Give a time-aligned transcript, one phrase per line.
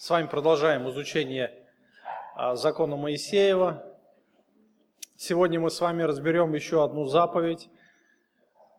[0.00, 1.66] С вами продолжаем изучение
[2.36, 3.84] а, закона Моисеева.
[5.16, 7.68] Сегодня мы с вами разберем еще одну заповедь.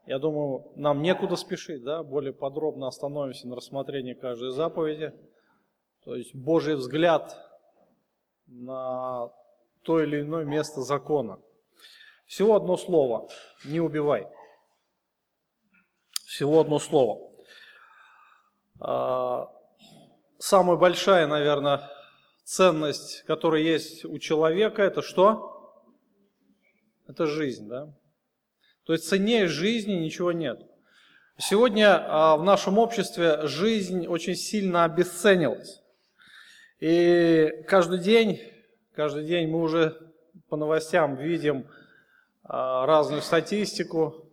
[0.05, 5.13] Я думаю, нам некуда спешить, да, более подробно остановимся на рассмотрении каждой заповеди.
[6.05, 7.38] То есть Божий взгляд
[8.47, 9.29] на
[9.83, 11.38] то или иное место закона.
[12.28, 13.28] Всего одно слово–
[13.65, 14.26] не убивай.
[16.26, 17.30] Всего одно слово.
[20.50, 21.91] Самая большая, наверное,
[22.44, 25.86] ценность, которая есть у человека, это что?
[27.08, 27.94] Это жизнь, да?
[28.84, 30.59] То есть ценнее жизни ничего нет.
[31.38, 35.84] Сегодня а, в нашем обществе жизнь очень сильно обесценилась.
[36.80, 38.42] И каждый день,
[38.95, 40.00] каждый день мы уже
[40.48, 41.68] по новостям видим
[42.44, 44.26] а, разную статистику,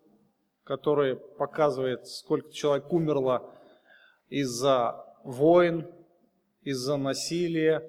[0.65, 3.55] которая показывает, сколько человек умерло
[4.31, 5.87] из-за войн,
[6.67, 7.89] из-за насилия,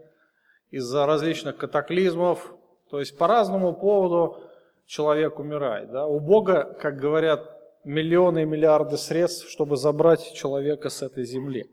[0.69, 2.53] из-за различных катаклизмов.
[2.91, 4.43] То есть по разному поводу
[4.85, 5.91] человек умирает.
[5.91, 6.05] Да?
[6.05, 11.65] У Бога, как говорят, миллионы и миллиарды средств, чтобы забрать человека с этой земли.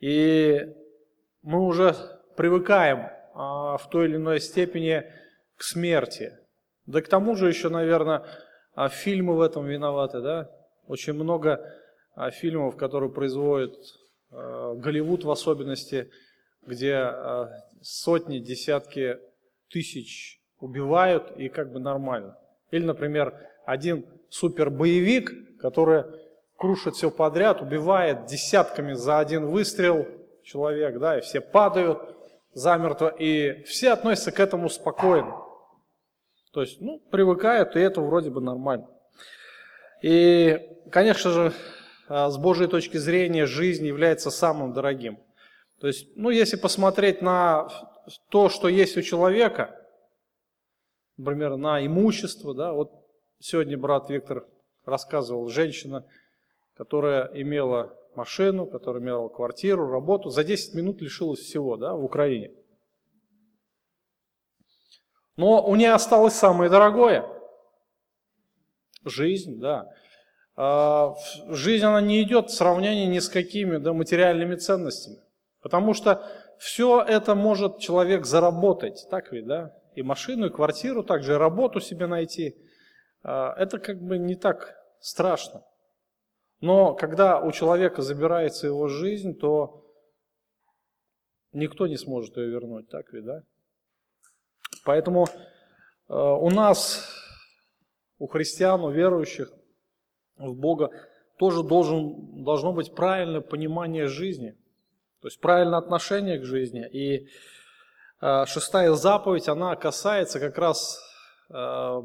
[0.00, 0.68] И
[1.42, 1.94] мы уже
[2.36, 5.02] привыкаем а, в той или иной степени
[5.56, 6.38] к смерти.
[6.84, 8.26] Да к тому же еще, наверное,
[8.74, 10.20] а, фильмы в этом виноваты.
[10.20, 10.50] Да?
[10.88, 11.72] Очень много
[12.14, 13.74] а, фильмов, которые производят
[14.30, 16.10] Голливуд в особенности,
[16.66, 17.46] где э,
[17.80, 19.18] сотни, десятки
[19.70, 22.36] тысяч убивают и как бы нормально.
[22.70, 26.04] Или, например, один супер-боевик, который
[26.56, 30.06] крушит все подряд, убивает десятками за один выстрел
[30.42, 32.16] человек, да, и все падают
[32.52, 35.42] замертво, и все относятся к этому спокойно.
[36.52, 38.88] То есть, ну, привыкают, и это вроде бы нормально.
[40.02, 40.58] И,
[40.90, 41.52] конечно же,
[42.08, 45.18] с Божьей точки зрения жизнь является самым дорогим.
[45.80, 47.68] То есть, ну, если посмотреть на
[48.30, 49.78] то, что есть у человека,
[51.16, 52.92] например, на имущество, да, вот
[53.40, 54.46] сегодня брат Виктор
[54.84, 56.06] рассказывал, женщина,
[56.76, 62.52] которая имела машину, которая имела квартиру, работу, за 10 минут лишилась всего, да, в Украине.
[65.36, 67.28] Но у нее осталось самое дорогое–
[69.04, 69.92] жизнь, да.
[70.56, 71.14] А,
[71.48, 75.18] жизнь, она не идет в сравнении ни с какими да, материальными ценностями.
[75.60, 76.26] Потому что
[76.58, 79.76] все это может человек заработать, так ведь, да?
[79.94, 82.56] И машину, и квартиру, также и работу себе найти.
[83.22, 85.62] А, это как бы не так страшно.
[86.60, 89.84] Но когда у человека забирается его жизнь, то
[91.52, 93.42] никто не сможет ее вернуть, так ведь, да?
[94.86, 95.26] Поэтому
[96.08, 97.10] а, у нас,
[98.18, 99.52] у христиан, у верующих,
[100.36, 100.90] в Бога,
[101.38, 104.56] тоже должен, должно быть правильное понимание жизни,
[105.20, 106.88] то есть правильное отношение к жизни.
[106.90, 107.28] И
[108.20, 110.98] э, шестая заповедь, она касается как раз
[111.50, 112.02] э,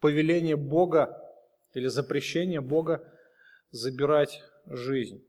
[0.00, 1.20] повеления Бога
[1.72, 3.02] или запрещения Бога
[3.70, 5.24] забирать жизнь.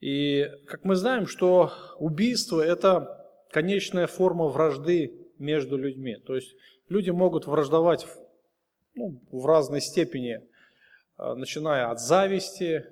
[0.00, 6.16] И как мы знаем, что убийство– это конечная форма вражды между людьми.
[6.16, 6.56] То есть
[6.88, 8.06] люди могут враждовать
[8.94, 10.40] ну, в разной степени
[11.34, 12.86] начиная от зависти,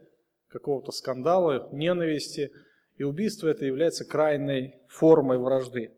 [0.48, 2.52] какого-то скандала, ненависти.
[2.96, 5.96] И убийство это является крайней формой вражды.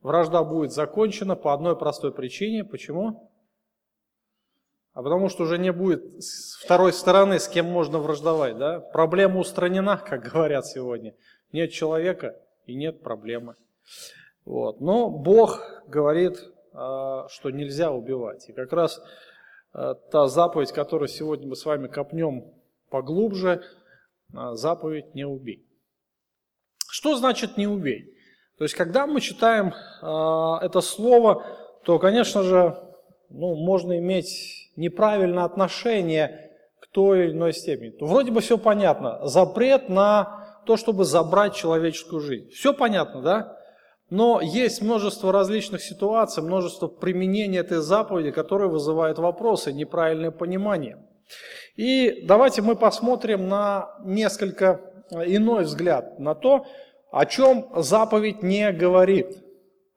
[0.00, 2.64] Вражда будет закончена по одной простой причине.
[2.64, 3.30] Почему?
[4.92, 6.04] А потому что уже не будет
[6.62, 8.56] второй стороны, с кем можно враждовать.
[8.56, 8.78] Да?
[8.78, 11.14] Проблема устранена, как говорят сегодня.
[11.52, 13.56] Нет человека и нет проблемы.
[14.44, 14.80] Вот.
[14.80, 16.38] Но Бог говорит,
[16.72, 18.48] а, что нельзя убивать.
[18.48, 19.33] И как раз Э,
[19.74, 22.44] та заповедь, которую сегодня мы с вами копнем
[22.90, 23.62] поглубже,
[24.32, 25.66] э, заповедь «не убей».
[26.88, 28.14] Что значит «не убей»?
[28.56, 31.44] То есть, когда мы читаем э, это слово,
[31.84, 32.78] то, конечно же,
[33.30, 37.90] ну, можно иметь неправильное отношение к той или иной степени.
[37.90, 39.26] То вроде бы все понятно.
[39.26, 42.50] Запрет на то, чтобы забрать человеческую жизнь.
[42.50, 43.58] Все понятно, да?
[44.14, 51.04] Но есть множество различных ситуаций, множество применений этой заповеди, которые вызывают вопросы, неправильное понимание.
[51.74, 54.80] И давайте мы посмотрим на несколько
[55.10, 56.64] иной взгляд на то,
[57.10, 59.36] о чем заповедь не говорит.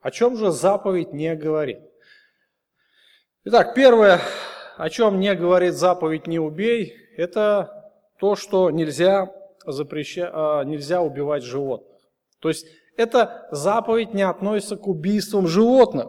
[0.01, 1.81] О чем же заповедь не говорит?
[3.43, 4.19] Итак, первое,
[4.77, 9.31] о чем не говорит заповедь «не убей», это то, что нельзя,
[9.67, 10.31] запреща...
[10.33, 11.99] А, нельзя убивать животных.
[12.39, 12.65] То есть
[12.97, 16.07] эта заповедь не относится к убийствам животных.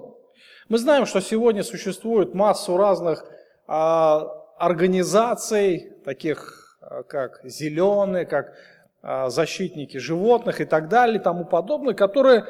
[0.68, 3.24] Мы знаем, что сегодня существует массу разных
[3.66, 4.26] а,
[4.58, 8.54] организаций, таких а, как зеленые, как
[9.02, 12.44] а, защитники животных и так далее и тому подобное, которые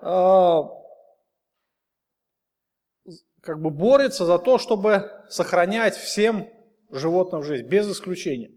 [0.00, 0.62] а,
[3.40, 6.48] как бы борются за то, чтобы сохранять всем
[6.90, 8.50] животным жизнь, без исключения.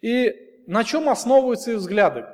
[0.00, 2.26] И на чем основываются их взгляды?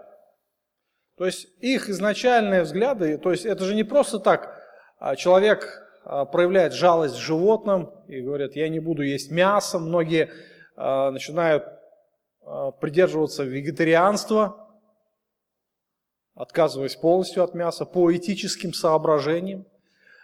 [1.17, 4.63] То есть их изначальные взгляды, то есть это же не просто так,
[4.99, 9.79] а человек проявляет жалость животным и говорит, я не буду есть мясо.
[9.79, 10.31] Многие
[10.77, 11.65] начинают
[12.81, 14.69] придерживаться вегетарианства,
[16.35, 19.65] отказываясь полностью от мяса по этическим соображениям.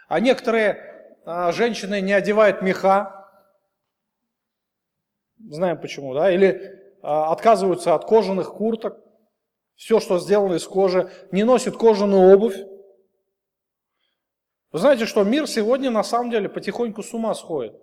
[0.07, 1.17] А некоторые
[1.53, 3.29] женщины не одевают меха,
[5.39, 9.02] знаем почему, да, или отказываются от кожаных курток,
[9.75, 12.57] все, что сделано из кожи, не носит кожаную обувь.
[14.71, 17.75] Вы знаете, что мир сегодня на самом деле потихоньку с ума сходит.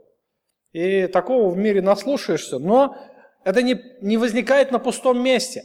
[0.73, 2.97] И такого в мире наслушаешься, но
[3.45, 5.65] это не, не возникает на пустом месте.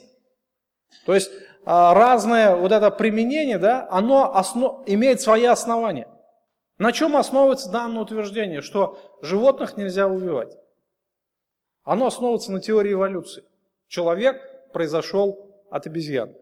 [1.06, 1.32] То есть
[1.66, 6.08] а, разное вот это применение, да, оно основ, имеет свои основания.
[6.78, 10.56] На чем основывается данное утверждение, что животных нельзя убивать?
[11.84, 13.44] Оно основывается на теории эволюции.
[13.88, 14.42] Человек
[14.74, 16.34] произошел от обезьян.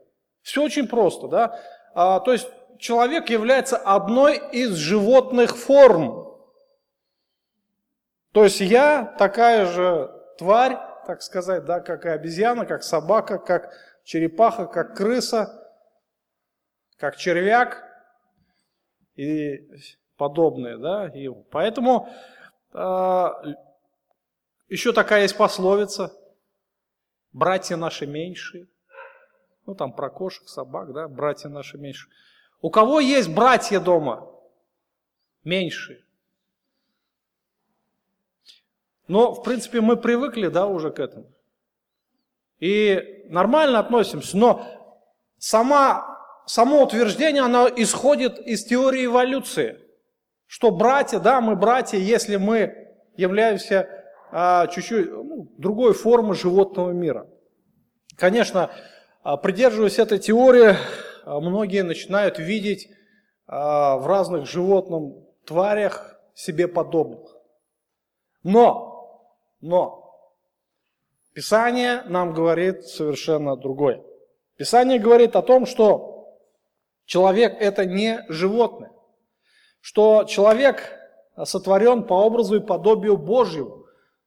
[0.43, 1.59] Все очень просто, да?
[1.95, 2.47] А, то есть
[2.77, 6.37] человек является одной из животных форм.
[8.31, 10.77] То есть я такая же тварь,
[11.07, 15.49] так сказать, да, как и обезьяна, как собака, как черепаха, как крыса,
[16.97, 17.83] как червяк
[19.15, 19.67] и
[20.17, 22.09] подобные, да, и поэтому
[22.73, 23.27] э,
[24.67, 26.11] еще такая есть пословица,
[27.31, 28.67] братья наши меньшие,
[29.65, 32.11] ну там про кошек, собак, да, братья наши меньшие.
[32.61, 34.29] У кого есть братья дома?
[35.43, 36.03] Меньшие.
[39.07, 41.29] Но, в принципе, мы привыкли, да, уже к этому.
[42.59, 44.65] И нормально относимся, но
[45.37, 49.79] сама, само утверждение, оно исходит из теории эволюции.
[50.47, 53.89] Что братья, да, мы братья, если мы являемся
[54.31, 57.27] а, чуть-чуть ну, другой формы животного мира.
[58.15, 58.71] Конечно,
[59.37, 60.75] придерживаясь этой теории,
[61.25, 62.89] а, многие начинают видеть
[63.47, 65.13] а, в разных животных
[65.45, 67.35] тварях себе подобных.
[68.43, 68.93] Но
[69.61, 70.03] но
[71.33, 74.03] Писание нам говорит совершенно другое.
[74.57, 76.37] Писание говорит о том, что
[77.05, 78.91] человек это не животное,
[79.79, 80.99] что человек
[81.43, 83.85] сотворен по образу и подобию Божьему.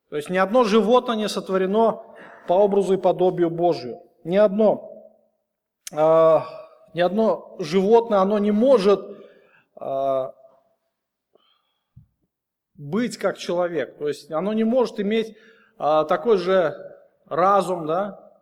[0.09, 2.03] То есть ни одно животное не сотворено
[2.49, 4.01] по образу и подобию Божию.
[4.27, 5.15] Ни одно,
[5.93, 6.39] э,
[6.95, 9.01] ни одно животное, оно не может
[9.81, 10.31] э,
[12.75, 13.97] быть как человек.
[13.99, 15.37] То есть оно не может иметь
[15.79, 16.75] а, такой же
[17.27, 18.33] разум, да.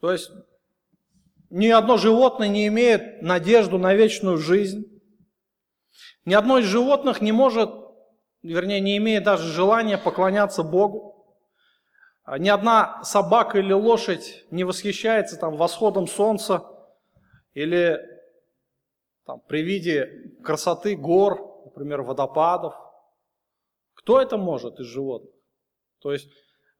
[0.00, 0.30] То есть
[1.50, 4.84] ни одно животное не имеет надежду на вечную жизнь.
[6.24, 7.70] Ни одно из животных не может,
[8.44, 11.19] вернее, не имеет даже желания поклоняться Богу.
[12.30, 16.64] А ни одна собака или лошадь не восхищается там восходом солнца
[17.54, 17.98] или
[19.26, 22.74] там, при виде красоты гор, например, водопадов–
[23.94, 25.34] кто это может из животных?
[25.98, 26.30] То есть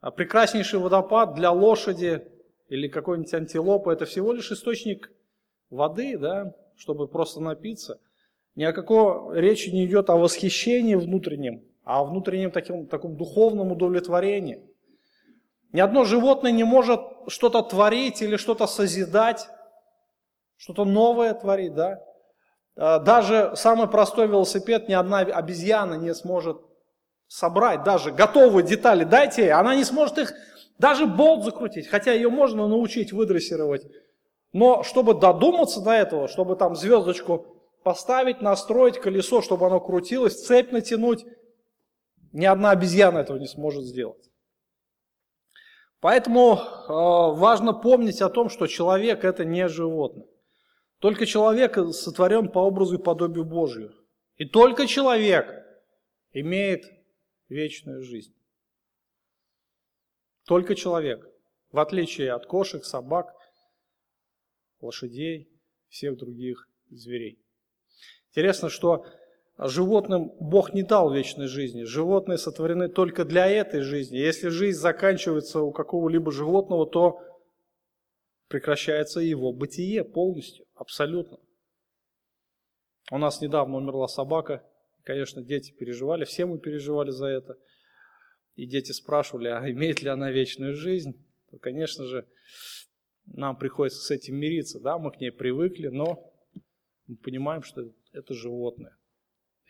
[0.01, 2.29] а, прекраснейший водопад для лошади
[2.69, 5.11] или какой-нибудь антилопы– это всего лишь источник
[5.69, 8.01] воды, да, чтобы просто напиться.
[8.55, 13.73] Ни о какой речи не идет о восхищении внутреннем, а о внутреннем таком, таком духовном
[13.73, 14.70] удовлетворении.
[15.73, 19.49] Ни одно животное не может что-то творить или что-то созидать,
[20.57, 22.01] что-то новое творить, да.
[22.77, 26.61] А, даже самый простой велосипед ни одна обезьяна не сможет
[27.29, 30.33] собрать даже готовые детали, дайте ей, она не сможет их,
[30.79, 33.87] даже болт закрутить, хотя ее можно научить выдрессировать.
[34.53, 37.47] Но чтобы додуматься до этого, чтобы там звездочку
[37.85, 41.25] поставить, настроить колесо, чтобы оно крутилось, цепь натянуть,
[42.33, 44.30] ни одна обезьяна этого не сможет сделать.
[46.01, 50.27] Поэтому э, важно помнить о том, что человек это не животное.
[50.99, 53.95] Только человек сотворен по образу и подобию Божию.
[54.37, 55.47] И только человек
[56.33, 56.85] имеет
[57.49, 58.35] вечную жизнь.
[60.47, 61.27] Только человек,
[61.71, 63.35] в отличие от кошек, собак,
[64.81, 65.49] лошадей,
[65.89, 67.39] всех других зверей.
[68.31, 69.07] Интересно, что
[69.69, 71.83] животным Бог не дал вечной жизни.
[71.83, 74.17] Животные сотворены только для этой жизни.
[74.17, 77.21] Если жизнь заканчивается у какого-либо животного, то
[78.49, 81.39] прекращается его бытие полностью, абсолютно.
[83.11, 84.65] У нас недавно умерла собака,
[85.05, 87.59] Конечно, дети переживали, все мы переживали за это.
[88.55, 91.25] И дети спрашивали, а имеет ли она вечную жизнь?
[91.61, 92.29] Конечно же,
[93.27, 96.33] нам приходится с этим мириться, да, мы к ней привыкли, но
[97.07, 98.97] мы понимаем, что это животное.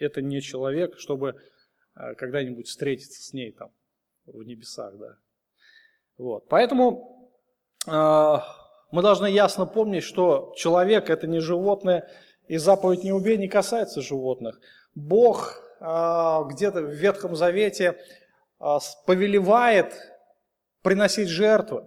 [0.01, 1.37] Это не человек, чтобы
[1.95, 3.71] э, когда-нибудь встретиться с ней там
[4.27, 5.17] в небесах, да.
[6.17, 6.49] Вот.
[6.49, 7.31] Поэтому
[7.87, 8.37] э,
[8.91, 12.11] мы должны ясно помнить, что человек это не животное,
[12.49, 14.59] и заповедь «не убей» не касается животных.
[14.95, 17.99] Бог э, где-то в Ветхом Завете
[18.59, 19.95] э, повелевает
[20.83, 21.85] приносить жертвы.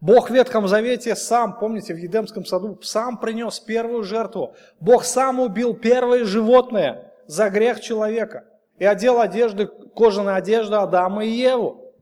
[0.00, 4.54] Бог в Ветхом Завете сам, помните, в Едемском саду, сам принес первую жертву.
[4.80, 8.46] Бог сам убил первое животное за грех человека
[8.78, 11.94] и одел одежды, кожаные одежды Адама и Еву.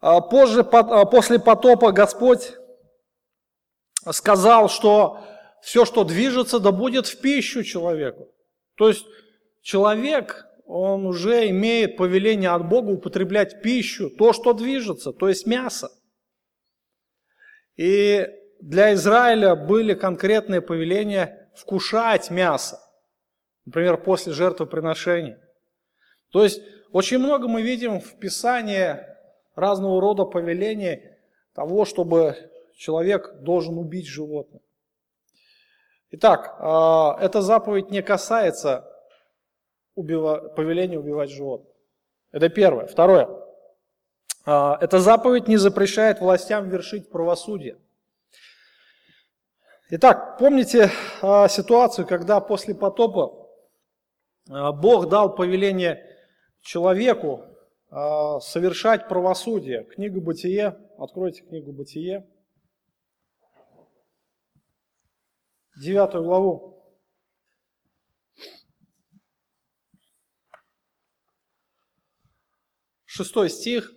[0.00, 2.52] А позже, а после потопа Господь
[4.10, 5.20] сказал, что
[5.62, 8.28] все, что движется, да будет в пищу человеку.
[8.76, 9.06] То есть
[9.62, 15.90] человек, он уже имеет повеление от Бога употреблять пищу, то, что движется, то есть мясо.
[17.76, 18.26] И
[18.60, 22.78] для Израиля были конкретные повеления вкушать мясо,
[23.66, 25.38] например, после жертвоприношения.
[26.30, 28.96] То есть очень много мы видим в Писании
[29.54, 31.02] разного рода повелений
[31.52, 34.62] того, чтобы человек должен убить животное.
[36.10, 38.90] Итак, а, эта заповедь не касается
[39.94, 41.72] повеления убивать животных.
[42.30, 42.86] Это первое.
[42.86, 43.28] Второе.
[44.44, 47.78] А, эта заповедь не запрещает властям вершить правосудие.
[49.88, 50.90] Итак, помните
[51.22, 53.45] а, ситуацию, когда после потопа
[54.48, 56.04] Бог дал повеление
[56.60, 57.44] человеку
[57.90, 59.84] совершать правосудие.
[59.84, 62.28] Книга Бытие, откройте книгу Бытие,
[65.80, 66.72] девятую главу.
[73.04, 73.92] Шестой стих.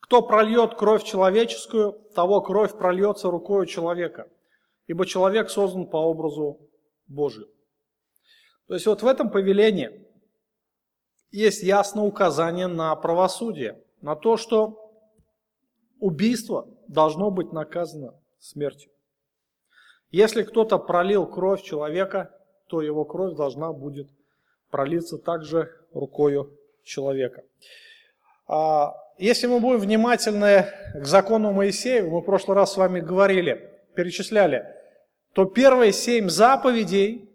[0.00, 4.28] Кто прольет кровь человеческую, того кровь прольется рукою человека,
[4.86, 6.68] ибо человек создан по образу
[7.06, 7.48] Божию.
[8.70, 9.90] То есть вот в этом повелении
[11.32, 14.92] есть ясное указание на правосудие, на то, что
[15.98, 18.92] убийство должно быть наказано смертью.
[20.12, 22.32] Если кто-то пролил кровь человека,
[22.68, 24.08] то его кровь должна будет
[24.70, 27.42] пролиться также рукою человека.
[28.46, 33.80] А, если мы будем внимательны к закону Моисея, мы в прошлый раз с вами говорили,
[33.96, 34.64] перечисляли,
[35.32, 37.29] то первые семь заповедей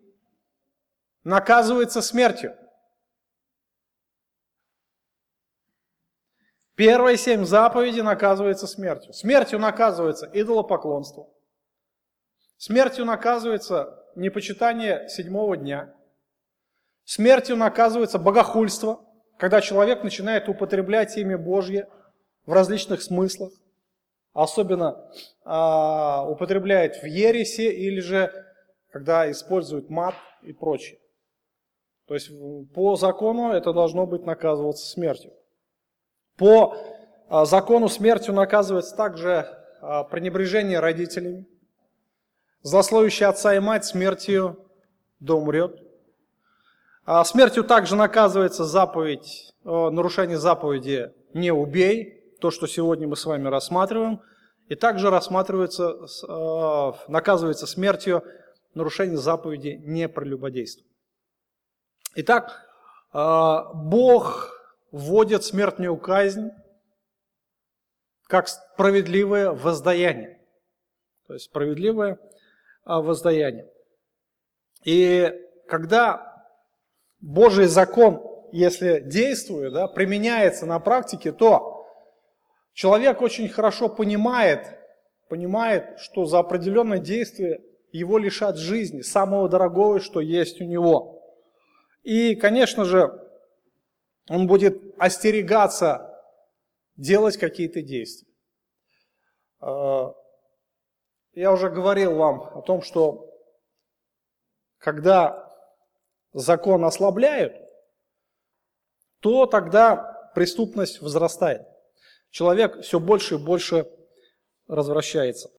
[1.26, 2.56] наказываются смертью.
[6.76, 9.12] Первые семь заповедей наказываются смертью.
[9.14, 11.30] Смертью наказывается идолопоклонство.
[12.58, 15.94] Смертью наказывается непочитание седьмого дня.
[17.04, 19.06] Смертью наказывается богохульство
[19.38, 21.88] когда человек начинает употреблять имя Божье
[22.46, 23.52] в различных смыслах,
[24.34, 25.10] особенно
[25.44, 28.32] а, употребляет в ересе или же
[28.92, 31.00] когда использует мат и прочее.
[32.08, 32.30] То есть
[32.74, 35.32] по закону это должно быть наказываться смертью.
[36.38, 36.76] По
[37.28, 39.48] а, закону смертью наказывается также
[39.82, 41.48] а, пренебрежение родителями.
[42.62, 44.58] Злословящий отца и мать смертью
[45.20, 45.80] да умрет.
[47.06, 53.48] А смертью также наказывается заповедь, нарушение заповеди «не убей», то, что сегодня мы с вами
[53.48, 54.22] рассматриваем,
[54.68, 58.24] и также рассматривается, э, наказывается смертью
[58.74, 60.88] нарушение заповеди «не прелюбодействуй».
[62.18, 62.66] Итак,
[63.14, 64.52] э, Бог
[64.92, 66.50] вводит смертную казнь
[68.28, 70.40] как справедливое воздаяние.
[71.28, 72.18] То есть справедливое
[72.86, 73.70] воздаяние.
[74.86, 75.30] И
[75.68, 76.46] когда
[77.20, 81.86] Божий закон, если действует, да, применяется на практике, то
[82.74, 84.80] человек очень хорошо понимает,
[85.28, 91.15] понимает, что за определенное действие его лишат жизни, самого дорогого, что есть у него.
[92.06, 93.20] И, конечно же,
[94.30, 96.24] он будет остерегаться
[96.96, 98.32] делать какие-то действия.
[99.60, 100.14] А,
[101.34, 103.28] я уже говорил вам о том, что
[104.78, 105.52] когда
[106.32, 107.56] закон ослабляют,
[109.20, 111.66] то тогда преступность возрастает.
[112.30, 113.90] Человек все больше и больше
[114.68, 115.50] развращается.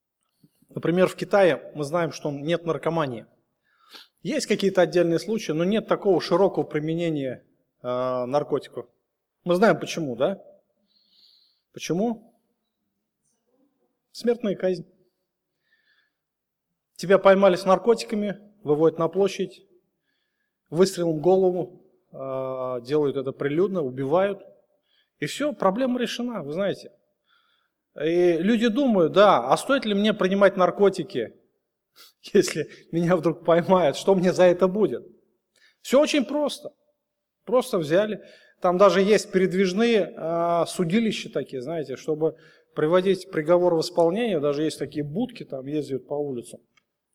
[0.69, 3.25] Например, в Китае мы знаем, что нет наркомании.
[4.27, 7.45] Есть какие-то отдельные случаи, но нет такого широкого применения
[7.81, 8.85] э, наркотиков.
[9.45, 10.43] Мы знаем почему, да?
[11.71, 12.33] Почему?
[14.11, 14.85] Смертная казнь.
[16.97, 19.65] Тебя поймали с наркотиками, выводят на площадь,
[20.69, 21.81] выстрелом в голову,
[22.11, 24.45] а, делают это прилюдно, убивают.
[25.19, 26.91] И все, проблема решена, вы знаете.
[27.95, 31.33] И люди думают, да, а стоит ли мне принимать наркотики,
[32.33, 35.05] если меня вдруг поймают, что мне за это будет?
[35.81, 36.71] Все очень просто.
[37.45, 38.21] Просто взяли.
[38.61, 42.35] Там даже есть передвижные э, судилища такие, знаете, чтобы
[42.75, 46.59] приводить приговор в исполнение, даже есть такие будки, там ездят по улицам.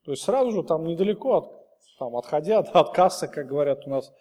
[0.04, 1.52] То есть сразу же там недалеко, от,
[1.98, 4.12] там, отходя от кассы, как говорят у нас,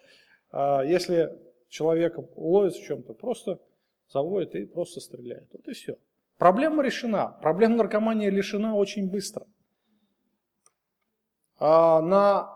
[0.52, 1.30] э, если
[1.68, 3.58] человека ловят в чем-то, просто
[4.12, 5.48] заводят и просто стреляют.
[5.52, 5.96] Вот и все.
[6.38, 7.38] Проблема решена.
[7.40, 9.46] Проблема наркомании решена очень быстро.
[11.64, 12.52] А на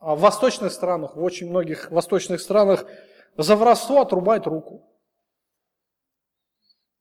[0.00, 2.86] восточных странах, в очень многих восточных странах
[3.36, 4.84] за воровство отрубают руку.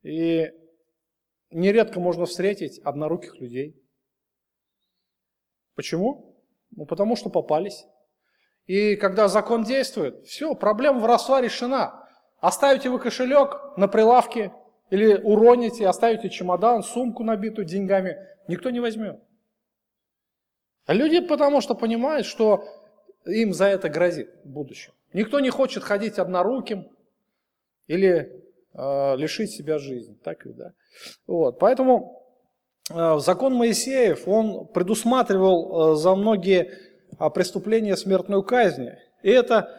[0.04, 0.52] И
[1.50, 3.76] нередко можно встретить одноруких людей.
[5.74, 6.40] Почему?
[6.76, 7.88] Ну, потому что попались.
[8.68, 12.08] И когда закон действует, все, проблема воровства решена.
[12.38, 14.54] Оставите вы кошелек на прилавке
[14.92, 18.16] или уроните, оставите чемодан, сумку набитую деньгами,
[18.48, 19.20] никто не возьмет.
[20.88, 22.64] А люди потому что понимают, что
[23.26, 24.94] им за это грозит в будущем.
[25.14, 26.88] Никто не хочет ходить одноруким
[27.88, 28.42] или
[28.74, 30.18] э, лишить себя жизни.
[30.24, 30.72] Так ведь, да?
[31.28, 31.60] Вот.
[31.60, 32.26] Поэтому
[32.90, 36.72] э, закон Моисеев, он предусматривал э, за многие
[37.20, 38.88] э, преступления смертную казнь.
[39.24, 39.70] И это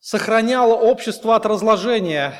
[0.00, 2.34] сохраняло общество от разложения.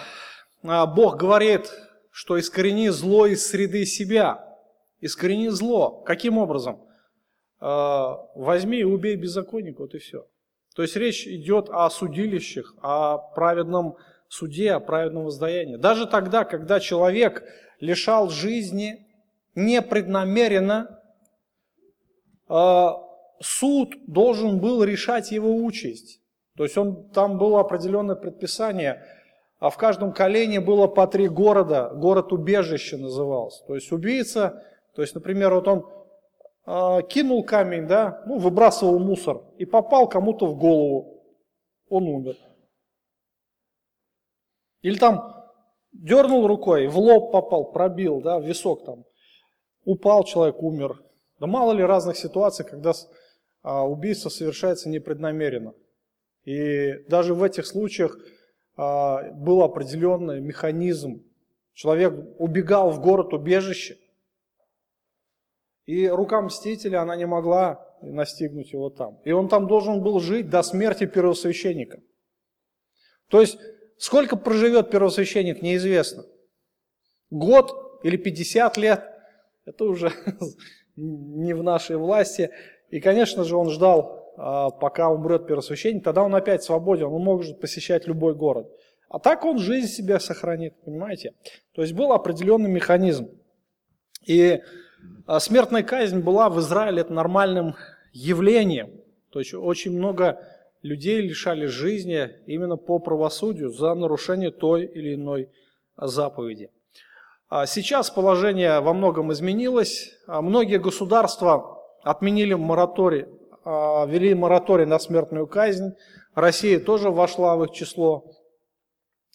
[0.63, 1.73] А Бог говорит,
[2.11, 4.45] что искорени зло из среды себя.
[5.01, 6.03] Искорени зло.
[6.05, 6.84] Каким образом?
[7.61, 10.27] А, возьми и убей беззаконника, вот и все.
[10.75, 13.97] То есть речь идет о судилищах, о праведном
[14.29, 15.77] суде, о праведном воздаянии.
[15.77, 17.45] Даже тогда, когда человек
[17.81, 19.07] лишал жизни
[19.55, 21.01] непреднамеренно,
[22.49, 22.97] а,
[23.41, 26.21] суд должен был решать его участь.
[26.57, 29.03] То есть он, там было определенное предписание,
[29.59, 33.65] а в каждом колене было по три города, город-убежище назывался.
[33.67, 34.63] То есть убийца,
[34.95, 35.87] то есть, например, вот он
[36.65, 41.23] кинул камень, да, ну, выбрасывал мусор и попал кому-то в голову,
[41.89, 42.37] он умер.
[44.83, 45.35] Или там
[45.93, 49.05] дернул рукой, в лоб попал, пробил, да, в висок там,
[49.85, 51.03] упал человек, умер.
[51.39, 52.93] Да мало ли разных ситуаций, когда
[53.63, 55.75] а, убийство совершается непреднамеренно.
[56.45, 58.19] И даже в этих случаях
[58.77, 61.25] а, был определенный механизм.
[61.73, 63.97] Человек убегал в город убежище,
[65.87, 69.19] и рука мстителя, она не могла настигнуть его там.
[69.25, 72.01] И он там должен был жить до смерти первосвященника.
[73.29, 73.59] То есть,
[73.99, 76.25] сколько проживет первосвященник, неизвестно.
[77.31, 79.05] Год или 50 лет,
[79.65, 80.13] это уже
[80.97, 82.51] не в нашей власти.
[82.91, 87.61] И, конечно же, он ждал а, пока умрет первосвященник, тогда он опять свободен, он может
[87.61, 88.71] посещать любой город.
[89.09, 91.35] А так он жизнь себе сохранит, понимаете?
[91.73, 93.31] То есть был определенный механизм.
[94.27, 94.61] И
[95.39, 97.75] смертная казнь была в Израиле нормальным
[98.13, 98.91] явлением.
[99.31, 100.41] То есть очень много
[100.83, 105.49] людей лишали жизни именно по правосудию за нарушение той или иной
[105.97, 106.71] заповеди.
[107.49, 110.11] А сейчас положение во многом изменилось.
[110.27, 113.27] Многие государства отменили мораторий
[113.65, 115.95] а, ввели мораторий на смертную казнь.
[116.35, 118.31] Россия тоже вошла в их число.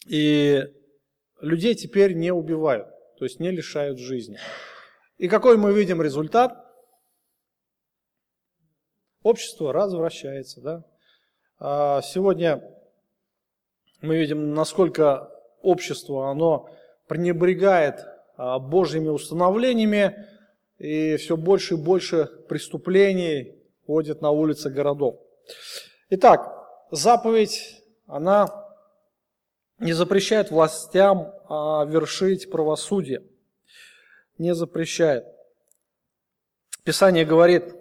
[0.08, 0.62] И
[1.40, 4.38] людей теперь не убивают, то есть не лишают жизни.
[5.20, 6.66] И какой мы видим результат?
[9.22, 10.62] Общество развращается.
[10.62, 10.84] Да?
[11.58, 12.64] А, сегодня
[14.00, 15.30] мы видим, насколько
[15.60, 16.70] общество оно
[17.06, 18.02] пренебрегает
[18.38, 20.26] а, Божьими установлениями,
[20.78, 25.20] и все больше и больше преступлений, ходят на улицы городов.
[26.08, 26.50] Итак,
[26.90, 28.48] заповедь, она
[29.78, 33.22] не запрещает властям а, вершить правосудие.
[34.40, 35.26] Не запрещает.
[36.82, 37.74] Писание говорит,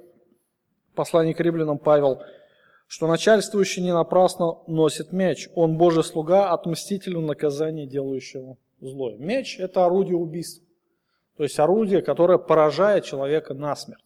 [0.93, 2.21] послание к римлянам Павел,
[2.85, 5.47] что начальствующий не напрасно носит меч.
[5.55, 9.15] Он Божий слуга, отмстителю наказания делающего злое.
[9.15, 10.67] Меч– это орудие убийства.
[11.37, 14.03] То есть орудие, которое поражает человека насмерть.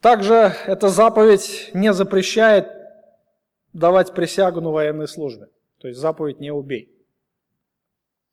[0.00, 2.68] Также эта заповедь не запрещает
[3.72, 5.48] давать присягу на военной службе.
[5.78, 6.94] То есть заповедь «не убей».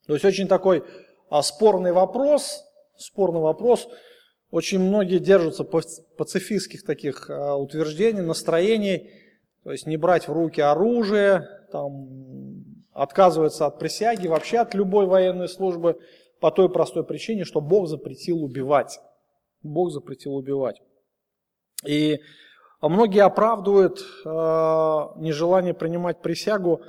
[0.06, 0.84] То есть очень такой
[1.28, 2.64] а, спорный вопрос,
[2.96, 3.88] спорный вопрос.
[4.50, 9.10] Очень многие держатся пацифистских таких а, утверждений, настроений,
[9.64, 12.08] то есть не брать в руки оружие, там,
[12.92, 16.00] отказываются от присяги, вообще от любой военной службы
[16.40, 19.00] по той простой причине, что Бог запретил убивать.
[19.62, 20.80] Бог запретил убивать.
[21.84, 22.20] И
[22.80, 24.28] многие оправдывают э,
[25.16, 26.82] нежелание принимать присягу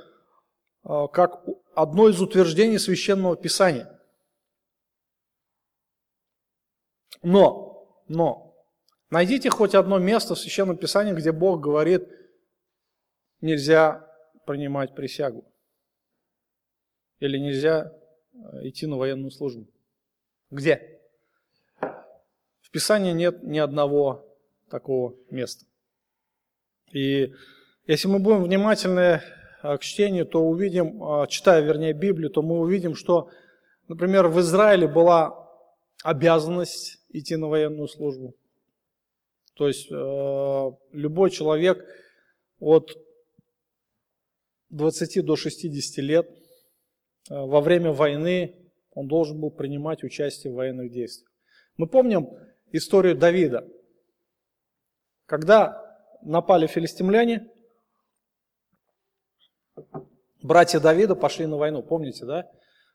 [0.84, 3.97] э, как одно из утверждений священного писания.
[7.22, 8.54] Но, но,
[9.10, 12.08] найдите хоть одно место в Священном Писании, где Бог говорит,
[13.40, 14.06] нельзя
[14.46, 15.44] принимать присягу.
[17.20, 17.92] Или нельзя
[18.32, 19.66] э, идти на военную службу.
[20.50, 21.00] Где?
[21.80, 24.24] В Писании нет ни одного
[24.70, 25.66] такого места.
[26.92, 27.32] И
[27.86, 29.20] если мы будем внимательны
[29.62, 33.30] э, к чтению, то увидим, э, читая, вернее, Библию, то мы увидим, что,
[33.88, 35.48] например, в Израиле была
[36.02, 38.34] обязанность идти на военную службу.
[39.54, 41.84] То есть э, любой человек
[42.60, 42.96] от
[44.70, 46.30] 20 до 60 лет
[47.28, 48.54] во время войны
[48.92, 51.30] он должен был принимать участие в военных действиях.
[51.76, 52.28] Мы помним
[52.72, 53.68] историю Давида.
[55.26, 57.48] Когда напали филистимляне,
[60.42, 62.50] братья Давида пошли на войну, помните, да?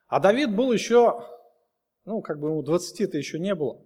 [0.08, 1.26] А Давид был еще,
[2.06, 3.82] ну, как бы ему 20-то еще не было.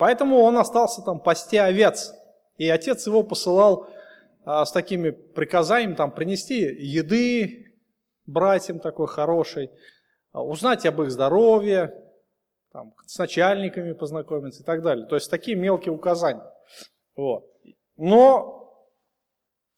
[0.00, 2.14] Поэтому он остался там пасти овец.
[2.56, 3.86] И отец его посылал
[4.46, 7.76] а, с такими приказаниями там принести еды
[8.24, 9.70] братьям такой хорошей,
[10.32, 12.02] а, узнать об их здоровье,
[12.72, 15.04] там, с начальниками познакомиться и так далее.
[15.06, 16.50] То есть такие мелкие указания.
[17.14, 17.44] Вот.
[17.98, 18.86] Но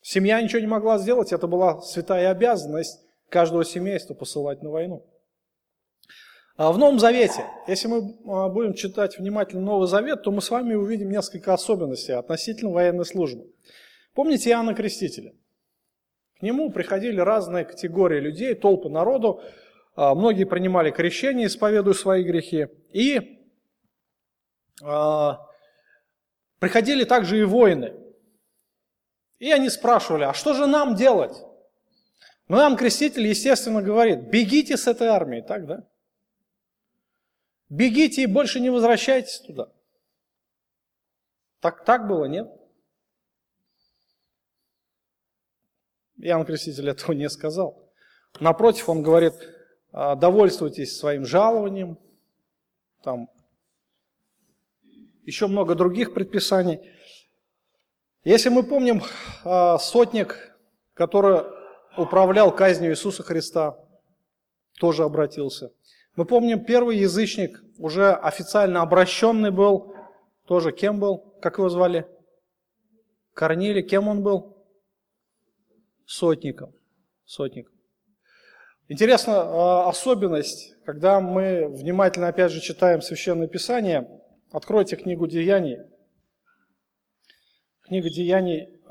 [0.02, 5.04] семья ничего не могла сделать, это была святая обязанность каждого семейства посылать на войну.
[6.56, 10.50] А в Новом Завете, если мы а, будем читать внимательно Новый Завет, то мы с
[10.50, 13.50] вами увидим несколько особенностей относительно военной службы.
[14.14, 15.32] Помните Иоанна Крестителя?
[16.38, 19.42] К нему приходили разные категории людей, толпы народу,
[19.96, 22.68] а, многие принимали крещение, исповедуя свои грехи.
[22.92, 23.38] И
[26.58, 27.94] приходили также и воины.
[29.38, 31.36] И они спрашивали, а что же нам делать?
[32.48, 35.86] Ну, нам креститель, естественно, говорит, бегите с этой армии, так, да?
[37.72, 39.72] Бегите и больше не возвращайтесь туда.
[41.60, 42.46] Так, так было, нет?
[46.18, 47.90] Иоанн Креститель этого не сказал.
[48.40, 49.32] Напротив, он говорит,
[49.90, 51.98] а, довольствуйтесь своим жалованием,
[53.02, 53.30] там
[55.22, 56.78] еще много других предписаний.
[58.22, 59.02] Если мы помним
[59.44, 60.58] а, сотник,
[60.92, 61.44] который
[61.96, 63.78] управлял казнью Иисуса Христа,
[64.78, 65.72] тоже обратился.
[66.14, 69.94] Мы помним первый язычник, уже официально обращенный был,
[70.46, 72.06] тоже кем был, как его звали?
[73.32, 74.58] Корнили, кем он был?
[76.04, 76.74] Сотником.
[77.24, 77.72] Сотником.
[78.88, 84.06] Интересна а, особенность, когда мы внимательно, опять же, читаем Священное Писание,
[84.50, 85.78] откройте книгу Деяний.
[87.84, 88.82] Книга Деяний,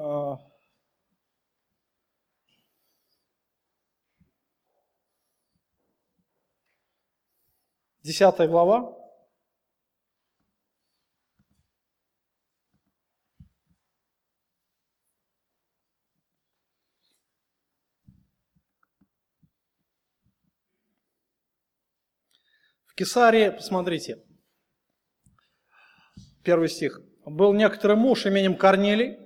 [8.03, 8.97] а, десятая глава,
[23.01, 24.23] Кесарии, посмотрите,
[26.43, 27.01] первый стих.
[27.25, 29.17] «Был некоторый муж именем Корнелий,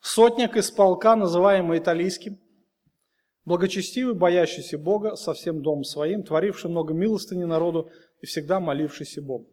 [0.00, 2.40] сотник из полка, называемый Италийским,
[3.44, 9.46] благочестивый, боящийся Бога, со всем домом своим, творивший много милостыни народу и всегда молившийся Богу».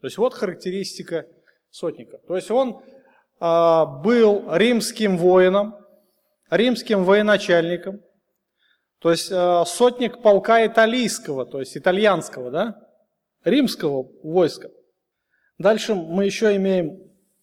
[0.00, 1.26] То есть вот характеристика
[1.70, 2.18] сотника.
[2.26, 2.82] То есть он
[3.38, 5.74] а, был римским воином,
[6.50, 8.00] римским военачальником,
[8.98, 12.88] то есть э, сотник полка италийского, то есть итальянского, да,
[13.44, 14.70] римского войска.
[15.58, 16.98] Дальше мы еще имеем,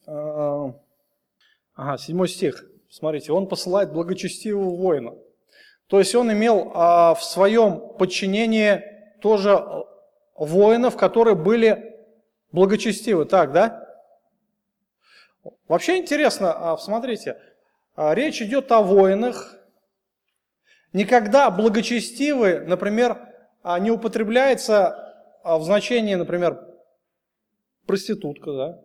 [0.07, 0.73] э,
[1.75, 5.13] ага, седьмой стих, смотрите, он посылает благочестивого воина.
[5.93, 8.81] То есть он имел э, в своем подчинении
[9.21, 9.63] тоже
[10.35, 12.01] воинов, которые были
[12.51, 13.25] благочестивы.
[13.25, 13.87] Так, да?
[15.67, 17.37] Вообще интересно, смотрите,
[17.95, 19.59] речь идет о воинах,
[20.93, 23.29] Никогда благочестивый, например,
[23.63, 26.59] а, не употребляется а, в значении, например,
[27.85, 28.81] проститутка, да?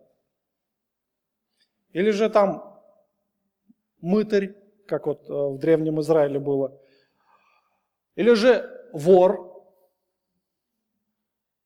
[1.93, 2.81] Или же там
[4.01, 4.55] мытарь,
[4.87, 6.78] как вот а, в Древнем Израиле было.
[8.19, 9.63] Или же вор.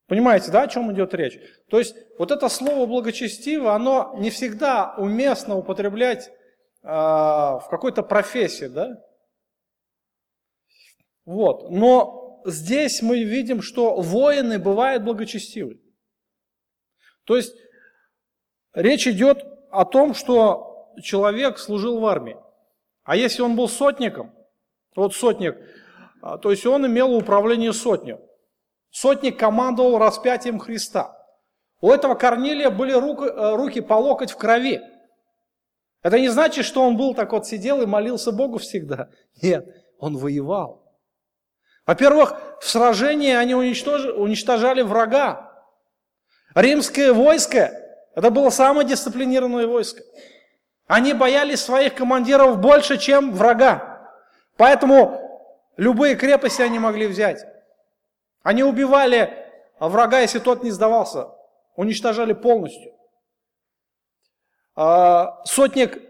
[0.05, 1.39] Понимаете, да, о чем идет речь?
[1.67, 8.67] То есть вот это слово благочестиво, оно не всегда уместно употреблять э, в какой-то профессии,
[8.67, 9.03] да?
[11.25, 11.71] Вот.
[11.71, 15.81] Но здесь мы видим, что воины бывают благочестивы.
[17.23, 17.55] То есть
[18.75, 22.37] речь идет о том, что человек служил в армии.
[23.05, 24.35] А если он был сотником,
[24.95, 25.57] вот сотник,
[26.23, 28.21] то есть он имел управление сотню.
[28.91, 31.17] Сотник командовал распятием Христа.
[31.81, 34.79] У этого Корнилия были руки, э, руки по локоть в крови.
[36.01, 39.09] Это не значит, что он был так вот сидел и молился Богу всегда.
[39.41, 40.81] Нет, он воевал.
[41.85, 45.51] Во-первых, в сражении они уничтожали врага.
[46.55, 47.73] Римское войско,
[48.15, 50.03] это было самое дисциплинированное войско.
[50.87, 54.11] Они боялись своих командиров больше, чем врага.
[54.55, 55.22] Поэтому
[55.77, 57.45] любые крепости они могли взять.
[58.41, 61.29] Они убивали врага, если тот не сдавался.
[61.75, 62.93] Уничтожали полностью.
[64.75, 66.01] А, сотник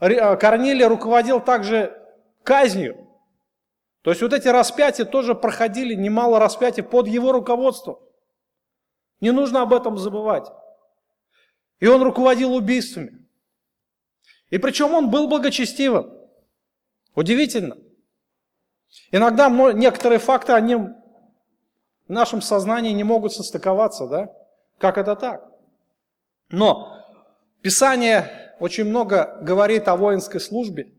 [0.00, 1.98] а, Корнилия руководил также
[2.42, 3.08] казнью.
[4.02, 7.98] То есть вот эти распятия тоже проходили, немало распятий под его руководством.
[9.20, 10.50] Не нужно об этом забывать.
[11.78, 13.28] И он руководил убийствами.
[14.50, 16.12] И причем он был благочестивым.
[17.14, 17.76] Удивительно.
[19.10, 20.92] Иногда некоторые факты, они в
[22.08, 24.32] нашем сознании не могут состыковаться, да?
[24.78, 25.48] Как это так?
[26.50, 26.98] Но
[27.62, 30.92] Писание очень много говорит о воинской службе,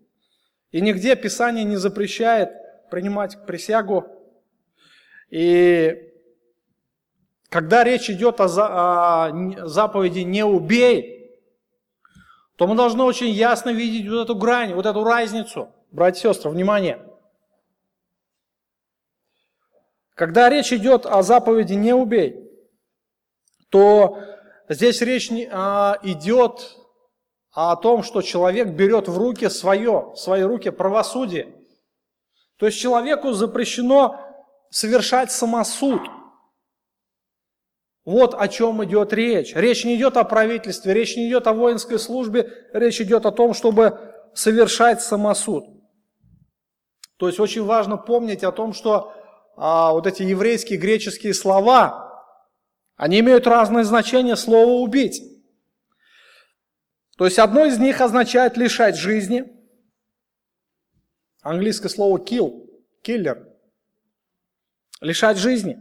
[0.71, 2.49] и нигде Писание не запрещает
[2.89, 4.05] принимать присягу.
[5.29, 6.11] И
[7.49, 9.29] когда речь идет о,
[9.65, 11.39] заповеди «не убей»,
[12.55, 15.69] то мы должны очень ясно видеть вот эту грань, вот эту разницу.
[15.91, 16.99] Братья и сестры, внимание!
[20.15, 22.39] Когда речь идет о заповеди «не убей»,
[23.69, 24.19] то
[24.69, 26.77] Здесь речь а, идет
[27.51, 31.53] о том, что человек берет в руки свое, в свои руки правосудие.
[32.57, 34.19] То есть человеку запрещено
[34.69, 36.01] совершать самосуд.
[38.05, 39.53] Вот о чем идет речь.
[39.53, 43.53] Речь не идет о правительстве, речь не идет о воинской службе, речь идет о том,
[43.53, 43.99] чтобы
[44.33, 45.65] совершать самосуд.
[47.17, 49.13] То есть очень важно помнить о том, что
[49.55, 52.03] а, вот эти еврейские греческие слова,
[52.95, 55.21] они имеют разное значение слова «убить».
[57.17, 59.45] То есть одно из них означает лишать жизни.
[61.41, 62.67] Английское слово kill,
[63.03, 63.45] killer.
[64.99, 65.77] Лишать жизни.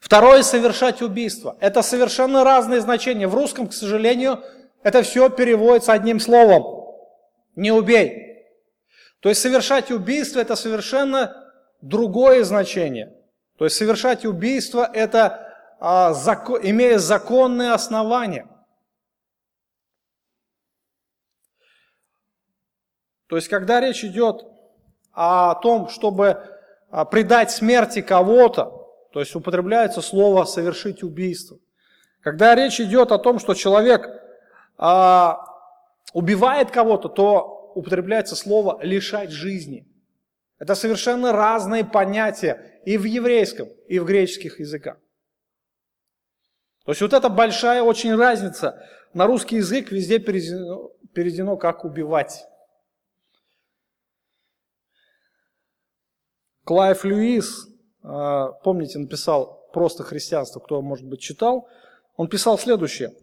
[0.00, 1.56] Второе– совершать убийство.
[1.60, 3.26] Это совершенно разные значения.
[3.26, 4.44] В русском, к сожалению,
[4.82, 6.94] это все переводится одним словом.
[7.56, 8.46] Не убей.
[9.20, 11.49] То есть совершать убийство– это совершенно
[11.80, 13.14] другое значение.
[13.58, 16.12] То есть совершать убийство– это а,
[16.62, 18.46] имея законные основания.
[23.26, 24.44] То есть, когда речь идет
[25.12, 26.42] о том, чтобы
[26.90, 28.80] а, предать смерти кого-то,
[29.12, 31.58] то есть употребляется слово «совершить убийство».
[32.22, 34.06] Когда речь идет о том, что человек
[34.76, 35.44] а,
[36.12, 39.89] убивает кого-то, то употребляется слово «лишать жизни».
[40.60, 44.98] Это совершенно разные понятия и в еврейском, и в греческих языках.
[46.84, 48.86] То есть вот эта большая очень разница.
[49.14, 52.44] На русский язык везде переведено, переведено как убивать.
[56.64, 57.66] Клайв Льюис,
[58.02, 61.68] а, помните, написал «Просто христианство», кто, может быть, читал.
[62.16, 63.14] Он писал следующее.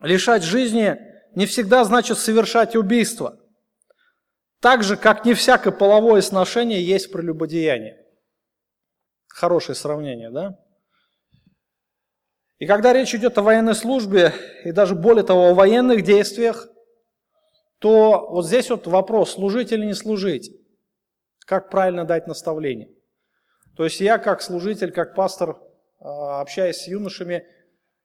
[0.00, 0.98] «Лишать жизни
[1.36, 3.38] не всегда значит совершать убийство.
[4.62, 7.98] Так же, как не всякое половое сношение есть прелюбодеяние».
[9.26, 10.58] Хорошее сравнение, да?
[12.58, 14.32] И когда речь идет о военной службе,
[14.64, 16.68] и даже более того, о военных действиях,
[17.80, 20.54] то вот здесь вот вопрос, служить или не служить.
[21.44, 22.88] Как правильно дать наставление.
[23.76, 25.58] То есть я как служитель, как пастор,
[25.98, 27.44] а, общаясь с юношами,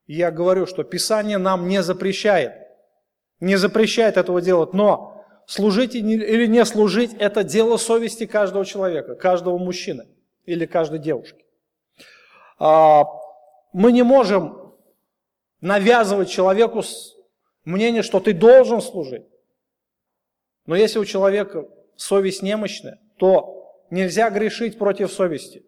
[0.08, 2.54] я говорю, что Писание нам не запрещает.
[3.40, 5.17] Не запрещает этого делать, но
[5.48, 10.08] служить или не служить– это дело совести каждого человека, каждого мужчины
[10.46, 11.44] или каждой девушки.
[12.60, 13.06] А,
[13.74, 14.76] мы не можем
[15.62, 16.84] навязывать человеку
[17.64, 19.26] мнение, что ты должен служить.
[20.66, 25.66] Но если у человека совесть немощная, то нельзя грешить против совести.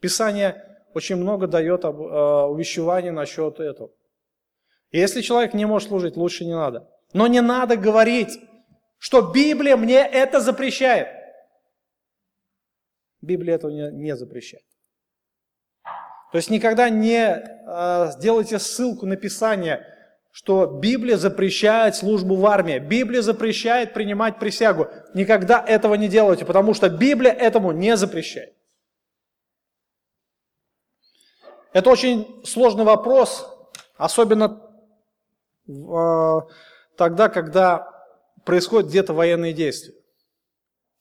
[0.00, 0.64] Писание
[0.94, 3.90] очень много дает э, увещеваний насчет этого.
[4.90, 6.88] Если человек не может служить, лучше не надо.
[7.12, 8.40] Но не надо говорить,
[8.98, 11.08] что Библия мне это запрещает.
[13.20, 14.64] Библия этого не, не запрещает.
[16.30, 19.86] То есть никогда не э, сделайте ссылку на Писание,
[20.30, 24.88] что Библия запрещает службу в армии, Библия запрещает принимать присягу.
[25.14, 28.54] Никогда этого не делайте, потому что Библия этому не запрещает.
[31.72, 33.46] Это очень сложный вопрос,
[33.96, 34.62] особенно
[35.66, 36.40] э,
[36.96, 37.97] тогда, когда
[38.48, 39.94] происходят где-то военные действия.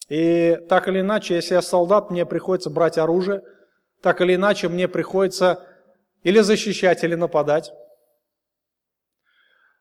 [0.10, 3.42] И так или иначе, если я солдат, мне приходится брать оружие–
[4.02, 5.66] так или иначе мне приходится
[6.24, 7.72] или защищать, или нападать.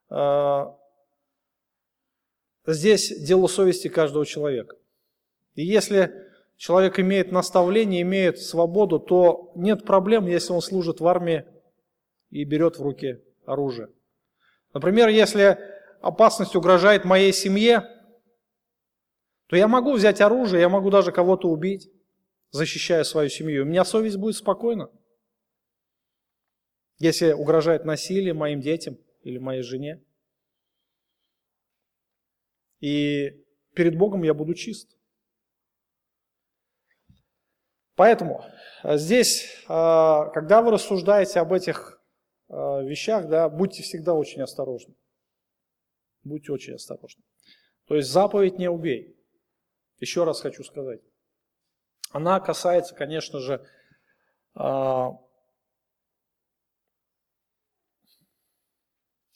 [0.09, 0.65] э,
[2.67, 4.77] здесь дело совести каждого человека.
[5.55, 6.13] И если
[6.57, 11.45] человек имеет наставление, имеет свободу, то нет проблем, если он служит в армии
[12.31, 13.89] и берет в руки оружие.
[14.75, 15.59] Например, если
[16.01, 17.89] опасность угрожает моей семье,
[19.49, 21.91] то я могу взять оружие, я могу даже кого-то убить,
[22.51, 23.63] защищая свою семью.
[23.63, 24.91] У меня совесть будет спокойна.
[26.99, 30.03] Если угрожает насилие моим детям или моей жене.
[32.81, 34.97] И перед Богом я буду чист.
[37.95, 38.45] Поэтому
[38.83, 42.01] э, здесь, э, когда вы рассуждаете об этих
[42.49, 42.55] э,
[42.85, 44.95] вещах, да, будьте всегда очень осторожны.
[46.27, 47.23] Будьте очень осторожны.
[47.87, 49.17] То есть заповедь не убей.
[50.01, 51.01] Еще раз хочу сказать.
[52.11, 53.65] Она касается, конечно же,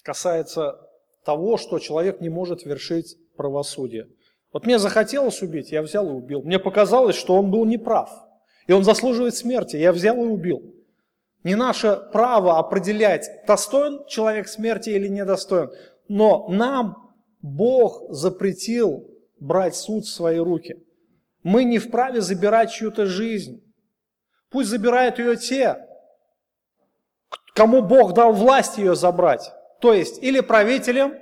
[0.03, 0.81] касается
[1.25, 4.09] того, что человек не может вершить правосудие.
[4.53, 6.43] Вот мне захотелось убить, я взял и убил.
[6.43, 8.11] Мне показалось, что он был неправ.
[8.67, 9.77] И он заслуживает смерти.
[9.77, 10.75] Я взял и убил.
[11.43, 15.71] Не наше право определять, достоин человек смерти или недостоин.
[16.11, 20.85] Но нам Бог запретил брать суд в свои руки.
[21.45, 23.63] Мы не вправе забирать чью-то жизнь.
[24.49, 25.87] Пусть забирают ее те,
[27.55, 29.53] кому Бог дал власть ее забрать.
[29.81, 31.15] То есть или правителям,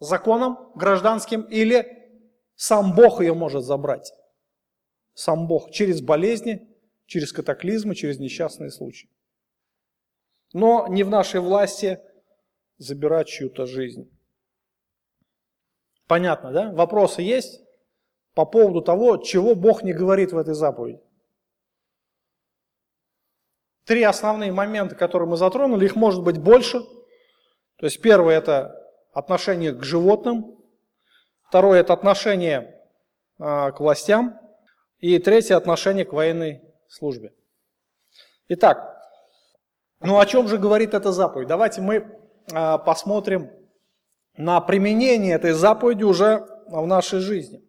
[0.00, 2.06] законом гражданским, или
[2.56, 4.12] сам Бог ее может забрать
[5.14, 6.68] сам Бог через болезни,
[7.06, 9.08] через катаклизмы, через несчастные случаи.
[10.52, 12.00] Но не в нашей власти
[12.78, 14.10] забирать чью-то жизнь.
[16.06, 16.72] Понятно, да?
[16.72, 17.60] Вопросы есть
[18.34, 21.00] по поводу того, чего Бог не говорит в этой заповеди?
[23.84, 26.80] Три основные момента, которые мы затронули, их может быть больше.
[27.76, 28.74] То есть первое– это
[29.12, 30.58] отношение к животным.
[31.48, 32.80] Второе– это отношение
[33.38, 34.40] а, к властям.
[34.98, 37.34] И третье– отношение к военной службе.
[38.48, 38.94] Итак,
[40.00, 41.48] ну о чем же говорит эта заповедь?
[41.48, 43.50] Давайте мы посмотрим
[44.36, 47.62] на применение этой заповеди уже в нашей жизни.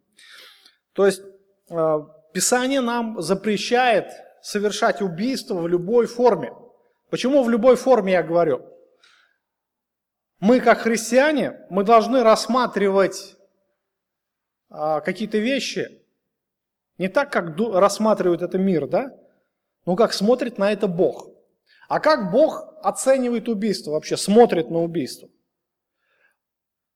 [0.92, 1.22] То есть
[1.70, 2.00] а,
[2.32, 4.12] Писание нам запрещает
[4.42, 6.52] совершать убийство в любой форме.
[7.10, 8.66] Почему в любой форме я говорю?
[10.40, 13.36] Мы, как христиане, мы должны рассматривать
[14.68, 16.02] а, какие-то вещи
[16.98, 19.14] не так, как рассматривает это мир, да?
[19.84, 21.28] Но как смотрит на это Бог.
[21.88, 25.28] А как Бог оценивает убийство вообще, смотрит на убийство?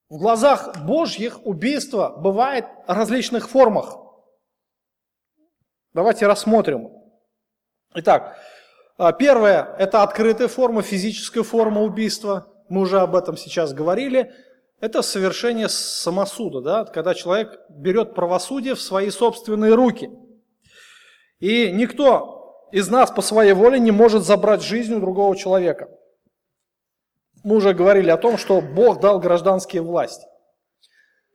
[0.09, 3.97] В глазах Божьих убийство бывает в различных формах.
[5.93, 6.91] Давайте рассмотрим.
[7.95, 8.37] Итак,
[8.99, 12.53] а, первое– это открытая форма, физическая форма убийства.
[12.69, 14.33] Мы уже об этом сейчас говорили.
[14.81, 20.11] Это совершение самосуда, да, когда человек берет правосудие в свои собственные руки.
[21.39, 22.40] И никто
[22.73, 25.89] из нас по своей воле не может забрать жизнь у другого человека.
[27.43, 30.27] Мы уже говорили о том, что Бог дал гражданские власти.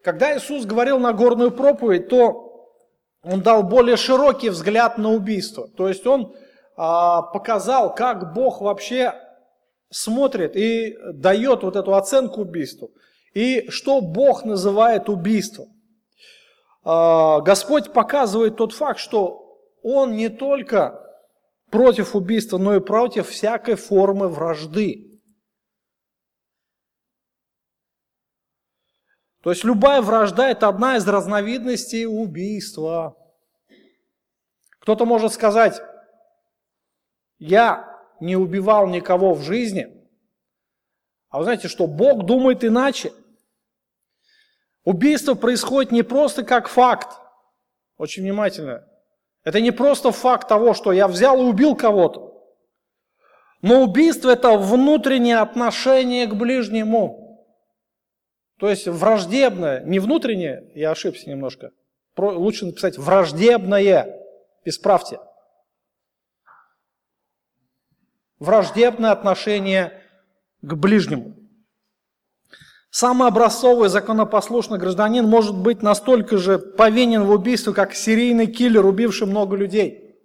[0.03, 2.69] Когда Иисус говорил на горную проповедь, то
[3.23, 5.67] Он дал более широкий взгляд на убийство.
[5.75, 6.35] То есть Он
[6.77, 9.13] а, показал, как Бог вообще
[9.91, 12.91] смотрит и дает вот эту оценку убийству.
[13.33, 15.69] И что Бог называет убийством?
[16.83, 21.04] А, Господь показывает тот факт, что Он не только
[21.69, 25.21] против убийства, но и против всякой формы вражды.
[29.41, 33.15] То есть любая вражда– это одна из разновидностей убийства.
[34.79, 35.81] Кто-то может сказать,
[37.37, 39.87] я не убивал никого в жизни,
[41.29, 43.11] а вы знаете, что Бог думает иначе–
[44.85, 47.19] Убийство происходит не просто как факт.
[47.97, 48.87] Очень внимательно.
[49.45, 52.33] Это не просто факт того, что я взял и убил кого-то.
[53.61, 57.47] Но убийство– это внутреннее отношение к ближнему.
[58.57, 61.71] То есть враждебное, не внутреннее, я ошибся немножко.
[62.17, 64.19] Лучше написать враждебное.
[64.63, 65.19] Исправьте.
[68.39, 70.01] Враждебное отношение
[70.61, 71.35] к ближнему.
[72.97, 79.27] Самый образцовый законопослушный гражданин может быть настолько же повинен в убийстве, как серийный киллер, убивший
[79.27, 80.15] много людей.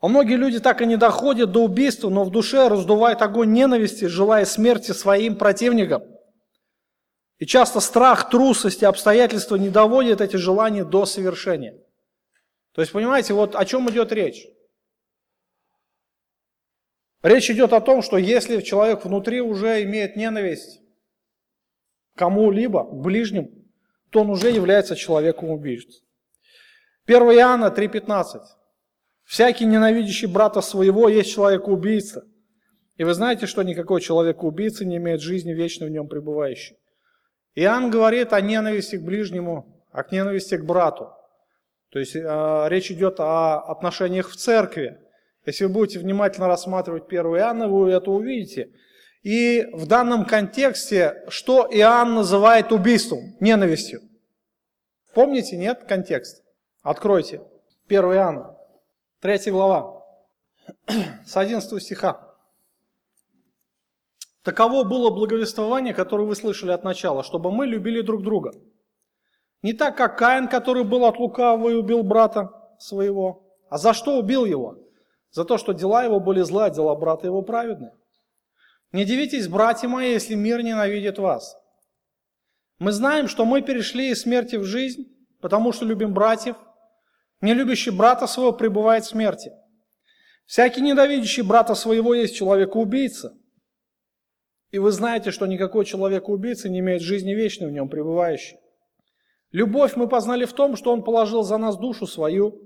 [0.00, 4.04] А многие люди так и не доходят до убийства, но в душе раздувают огонь ненависти,
[4.04, 6.04] желая смерти своим противникам.
[7.38, 11.74] И часто страх, трусость и обстоятельства не доводят эти желания до совершения.
[12.72, 14.46] То есть, понимаете, вот о чем идет речь.
[17.24, 20.79] Речь идет о том, что если человек внутри уже имеет ненависть
[22.20, 23.50] кому-либо, к ближним,
[24.10, 26.04] то он уже является человеком убийцей.
[27.06, 28.42] 1 Иоанна 3,15.
[29.24, 32.24] Всякий ненавидящий брата своего есть человек-убийца.
[32.98, 36.76] И вы знаете, что никакой человек-убийца не имеет жизни вечной в нем пребывающей.
[37.54, 41.08] Иоанн говорит о ненависти к ближнему, о ненависти к брату.
[41.88, 44.98] То есть э, речь идет о отношениях в церкви.
[45.46, 48.72] Если вы будете внимательно рассматривать 1 Иоанна, вы это увидите.
[49.22, 54.00] И в данном контексте, что Иоанн называет убийством, ненавистью?
[55.14, 56.42] Помните, нет, контекст?
[56.82, 57.42] Откройте.
[57.88, 58.56] 1 Иоанна,
[59.20, 60.04] 3 глава,
[61.26, 62.30] с 11 стиха.
[64.42, 68.52] Таково было благовествование, которое вы слышали от начала, чтобы мы любили друг друга.
[69.62, 73.42] Не так, как Каин, который был от лукавого и убил брата своего.
[73.68, 74.78] А за что убил его?
[75.30, 77.92] За то, что дела его были злы, а дела брата его праведны.
[78.92, 81.56] Не дивитесь, братья мои, если мир ненавидит вас.
[82.78, 85.06] Мы знаем, что мы перешли из смерти в жизнь,
[85.40, 86.56] потому что любим братьев.
[87.40, 89.52] Не любящий брата своего пребывает в смерти.
[90.46, 93.34] Всякий ненавидящий брата своего есть человека-убийца.
[94.72, 98.58] И вы знаете, что никакой человек-убийца не имеет жизни вечной в нем пребывающей.
[99.52, 102.60] Любовь мы познали в том, что Он положил за нас душу свою,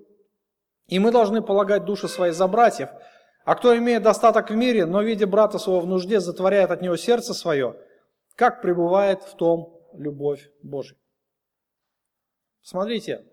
[0.86, 2.90] и мы должны полагать души свои за братьев.
[3.44, 6.96] А кто имеет достаток в мире, но видя брата своего в нужде, затворяет от него
[6.96, 7.76] сердце свое,
[8.36, 10.98] как пребывает в том любовь Божия.
[12.62, 13.24] Смотрите,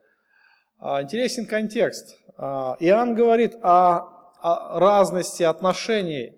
[0.79, 2.17] а, интересен контекст.
[2.37, 3.99] А, Иоанн говорит о,
[4.41, 6.37] о разности отношений.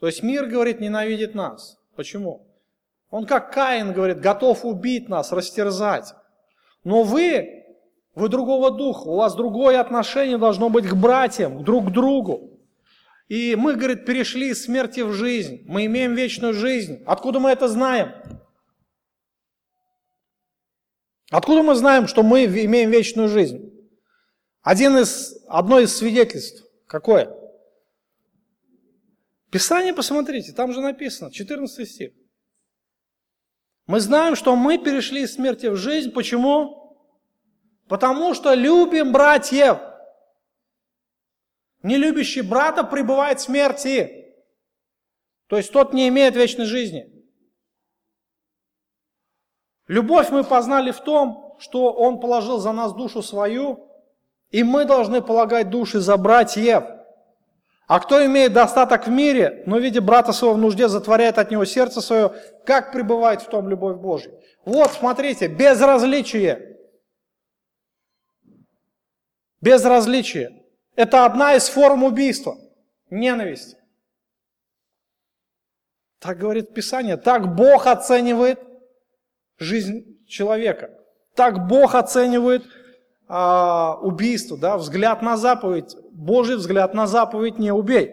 [0.00, 1.78] То есть мир, говорит, ненавидит нас.
[1.96, 2.46] Почему?
[3.10, 6.12] Он как Каин, говорит, готов убить нас, растерзать.
[6.82, 7.64] Но вы,
[8.14, 12.53] вы другого духа, у вас другое отношение должно быть к братьям, друг к другу.
[13.28, 17.02] И мы, говорит, перешли из смерти в жизнь, мы имеем вечную жизнь.
[17.06, 18.12] Откуда мы это знаем?
[21.30, 23.72] Откуда мы знаем, что мы имеем вечную жизнь?
[24.62, 26.64] Один из, одно из свидетельств.
[26.86, 27.34] Какое?
[29.50, 32.12] Писание посмотрите, там же написано, 14 стих.
[33.86, 36.10] Мы знаем, что мы перешли из смерти в жизнь.
[36.10, 36.98] Почему?
[37.88, 39.78] Потому что любим братьев.
[41.84, 44.34] Не любящий брата пребывает в смерти.
[45.48, 47.12] То есть тот не имеет вечной жизни.
[49.86, 53.86] Любовь мы познали в том, что Он положил за нас душу свою,
[54.48, 56.84] и мы должны полагать души за братьев.
[57.86, 61.66] А кто имеет достаток в мире, но видя брата своего в нужде, затворяет от него
[61.66, 62.30] сердце свое,
[62.64, 64.32] как пребывает в том любовь Божья?
[64.64, 66.78] Вот, смотрите, безразличие.
[69.60, 70.63] Безразличие.
[70.96, 72.56] Это одна из форм убийства.
[73.10, 73.76] Ненависть.
[76.18, 77.16] Так говорит Писание.
[77.16, 78.60] Так Бог оценивает
[79.58, 80.90] жизнь человека.
[81.34, 82.64] Так Бог оценивает
[83.26, 88.12] а, убийство, да, взгляд на заповедь, Божий взгляд на заповедь «не убей».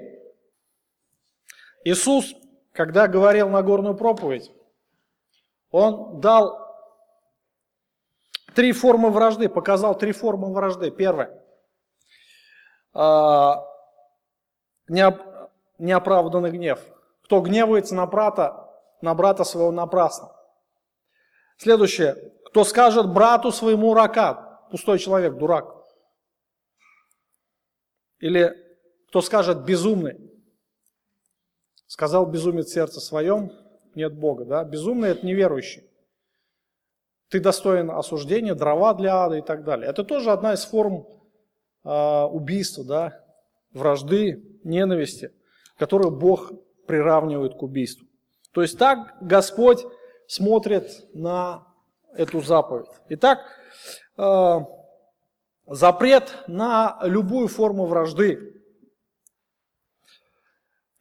[1.84, 2.34] Иисус,
[2.74, 4.52] когда говорил на горную проповедь,
[5.72, 6.60] Он дал
[8.54, 10.92] три формы вражды, показал три формы вражды.
[10.92, 11.41] Первое а,–
[15.78, 16.80] неоправданный гнев.
[17.24, 18.70] Кто гневается на брата,
[19.02, 20.32] на брата своего напрасно.
[21.58, 22.16] Следующее.
[22.46, 25.74] Кто скажет брату своему рака, пустой человек, дурак.
[28.20, 28.54] Или
[29.08, 30.30] кто скажет безумный.
[31.88, 33.52] Сказал безумец сердце своем,
[33.96, 34.46] нет Бога.
[34.46, 34.64] Да?
[34.64, 35.84] Безумный– это неверующий.
[37.30, 39.90] Ты достоин осуждения, дрова для ада и так далее.
[39.90, 41.06] Это тоже одна из форм
[41.84, 43.24] э, убийства, да?
[43.74, 45.32] вражды, ненависти,
[45.78, 46.52] которую Бог
[46.88, 48.08] приравнивает к убийству.
[48.52, 49.86] То есть так Господь
[50.28, 51.66] смотрит на
[52.14, 52.90] эту заповедь.
[53.10, 53.40] Итак,
[54.18, 54.60] Э,
[55.68, 58.62] запрет на любую форму вражды.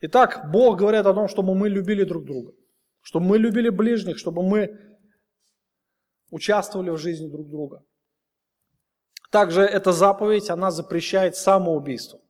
[0.00, 2.54] Итак, Бог говорит о том, чтобы мы любили друг друга,
[3.02, 4.78] чтобы мы любили ближних, чтобы мы
[6.30, 7.84] участвовали в жизни друг друга.
[9.30, 12.20] Также эта заповедь, она запрещает самоубийство.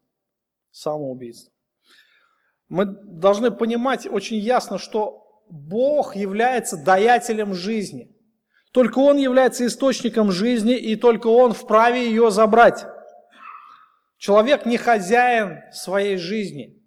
[0.71, 1.53] Самоубийство.
[2.69, 8.15] Мы должны понимать очень ясно, что Бог является даятелем жизни–
[8.73, 12.87] только Он является источником жизни, и только Он вправе ее забрать.
[14.17, 16.79] Человек не хозяин своей жизни.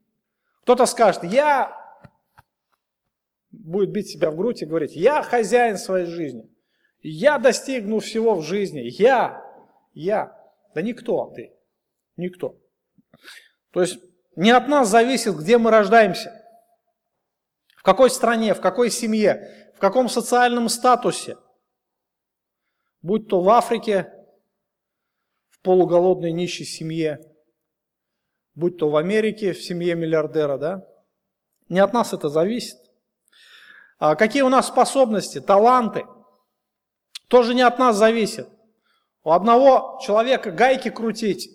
[0.62, 1.76] Кто-то скажет, я
[3.52, 6.50] будет бить себя в грудь и говорить, я хозяин своей жизни.
[7.02, 8.82] Я достигну всего в жизни.
[9.02, 9.43] Я,
[9.94, 10.38] я.
[10.74, 11.54] Да никто ты.
[12.18, 12.56] Никто.
[13.72, 14.00] То есть
[14.36, 16.32] не от нас зависит, где мы рождаемся,
[17.78, 21.38] в какой стране, в какой семье, в каком социальном статусе.
[23.02, 24.12] Будь то в Африке,
[25.50, 27.20] в полуголодной нищей семье,
[28.56, 30.88] будь то в Америке, в семье миллиардера, да?
[31.70, 32.78] Не от нас это зависит.
[34.00, 36.06] А какие у нас способности, таланты,
[37.28, 38.48] тоже не от нас зависит.
[39.24, 41.50] У одного человека гайки крутить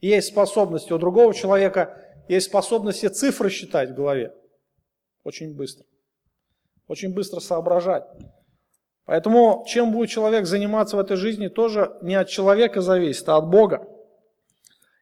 [0.00, 4.34] есть способность, у другого человека есть способность все цифры считать в голове.
[5.24, 5.86] Очень быстро.
[6.86, 8.04] Очень быстро соображать.
[9.06, 13.48] Поэтому чем будет человек заниматься в этой жизни, тоже не от человека зависит, а от
[13.48, 13.86] Бога.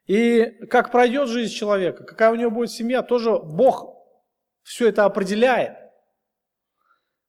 [0.06, 3.96] И как пройдет жизнь человека, какая у него будет семья, тоже Бог
[4.62, 5.76] все это определяет.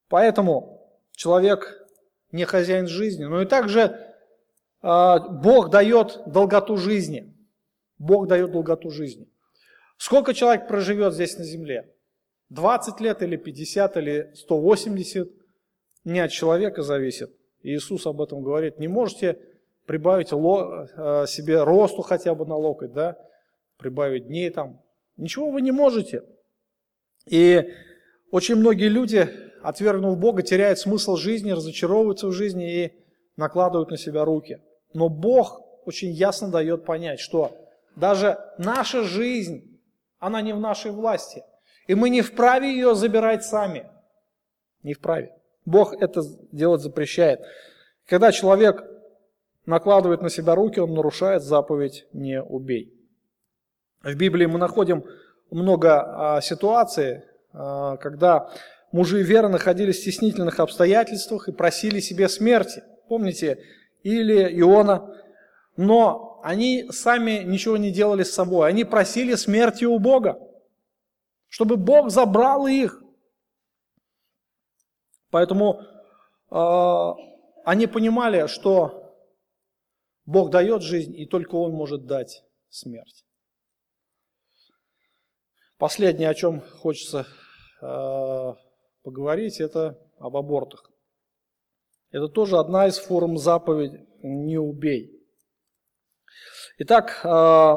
[0.07, 1.87] Поэтому человек
[2.31, 3.25] не хозяин жизни.
[3.25, 4.12] Но и также
[4.83, 7.33] Бог дает долготу жизни.
[7.97, 9.29] Бог дает долготу жизни.
[9.97, 11.89] Сколько человек проживет здесь на земле?
[12.49, 15.31] 20 лет или 50 или 180?
[16.03, 17.33] Не от человека зависит.
[17.61, 18.77] Иисус об этом говорит.
[18.77, 19.39] Не можете
[19.85, 23.17] прибавить а, себе росту хотя бы на локоть, да?
[23.77, 24.81] прибавить дней там.
[25.15, 26.23] Ничего вы не можете.
[27.25, 27.69] И
[28.31, 29.29] очень многие люди,
[29.61, 32.91] отвергнув Бога, теряют смысл жизни, разочаровываются в жизни и
[33.37, 34.59] накладывают на себя руки.
[34.93, 37.57] Но Бог очень ясно дает понять, что
[37.95, 39.79] даже наша жизнь,
[40.19, 41.43] она не в нашей власти.
[41.87, 43.89] И мы не вправе ее забирать сами.
[44.83, 45.35] Не вправе.
[45.65, 46.21] Бог это
[46.51, 47.41] делать запрещает.
[48.05, 48.83] Когда человек
[49.65, 52.93] накладывает на себя руки, он нарушает заповедь «не убей».
[54.01, 55.05] В Библии мы находим
[55.49, 57.21] много а, ситуаций,
[57.53, 58.51] а, когда
[58.91, 62.83] мужи веры находились в стеснительных обстоятельствах и просили себе смерти.
[63.07, 63.59] Помните,
[64.03, 65.09] или Иона,
[65.75, 68.69] но они сами ничего не делали с собой.
[68.69, 70.37] Они просили смерти у Бога,
[71.47, 73.01] чтобы Бог забрал их.
[75.29, 75.81] Поэтому
[76.51, 77.11] э,
[77.65, 79.15] они понимали, что
[80.25, 83.25] Бог дает жизнь, и только Он может дать смерть.
[85.77, 87.25] Последнее, о чем хочется
[87.81, 88.53] э,
[89.01, 90.92] поговорить, это об абортах.
[92.13, 95.19] Это тоже одна из форм заповеди «не убей».
[96.77, 97.75] Итак, э,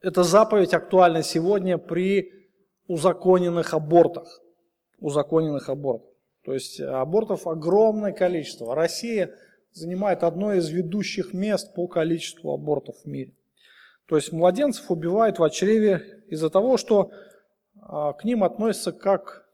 [0.00, 2.30] эта заповедь актуальна сегодня при
[2.86, 4.40] узаконенных абортах.
[5.00, 6.08] Узаконенных абортах.
[6.44, 8.76] То есть абортов огромное количество.
[8.76, 9.34] Россия
[9.72, 13.34] занимает одно из ведущих мест по количеству абортов в мире.
[14.06, 17.10] То есть младенцев убивают в чреве из-за того, что
[17.80, 19.48] а, к ним относятся как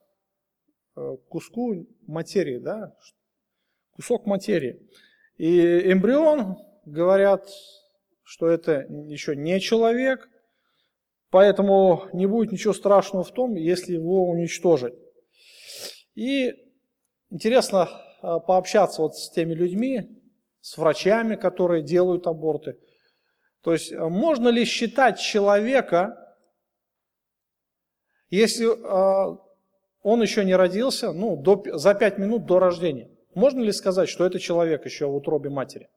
[0.96, 2.94] э, к куску материи, да,
[3.98, 4.80] кусок материи.
[5.38, 7.48] И эмбрион, говорят,
[8.22, 10.28] что это еще не человек,
[11.30, 14.94] поэтому не будет ничего страшного в том, если его уничтожить.
[16.14, 16.54] И
[17.30, 17.88] интересно
[18.22, 20.22] а, пообщаться вот с теми людьми,
[20.60, 22.78] с врачами, которые делают аборты.
[23.62, 26.36] То есть а, можно ли считать человека,
[28.30, 29.38] если э,
[30.02, 34.26] он еще не родился, ну, до, за пять минут до рождения, можно ли сказать, что
[34.26, 35.88] это человек еще в утробе матери?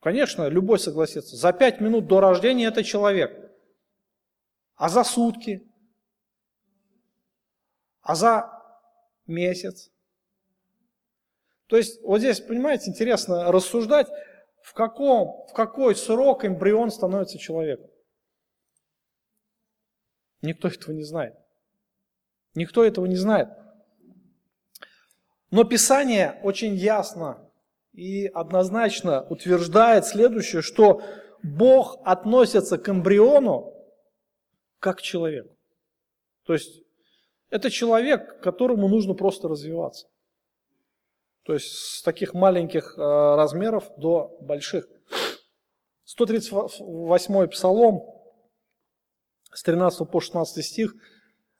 [0.00, 1.36] Конечно, любой согласится.
[1.36, 3.52] За пять минут до рождения это человек.
[4.74, 5.64] А за сутки?
[8.00, 8.50] А за
[9.26, 9.90] месяц?
[11.68, 14.08] То есть вот здесь, понимаете, интересно рассуждать,
[14.62, 17.88] в, каком, в какой срок эмбрион становится человеком.
[20.42, 21.36] Никто этого не знает.
[22.54, 23.48] Никто этого не знает.
[25.50, 27.50] Но Писание очень ясно
[27.92, 31.02] и однозначно утверждает следующее, что
[31.42, 33.74] Бог относится к эмбриону
[34.78, 35.56] как к человеку.
[36.44, 36.82] То есть
[37.50, 40.06] это человек, которому нужно просто развиваться.
[41.44, 44.86] То есть с таких маленьких э, размеров до больших.
[46.04, 48.02] 138 псалом,
[49.52, 50.94] с 13 по 16 стих,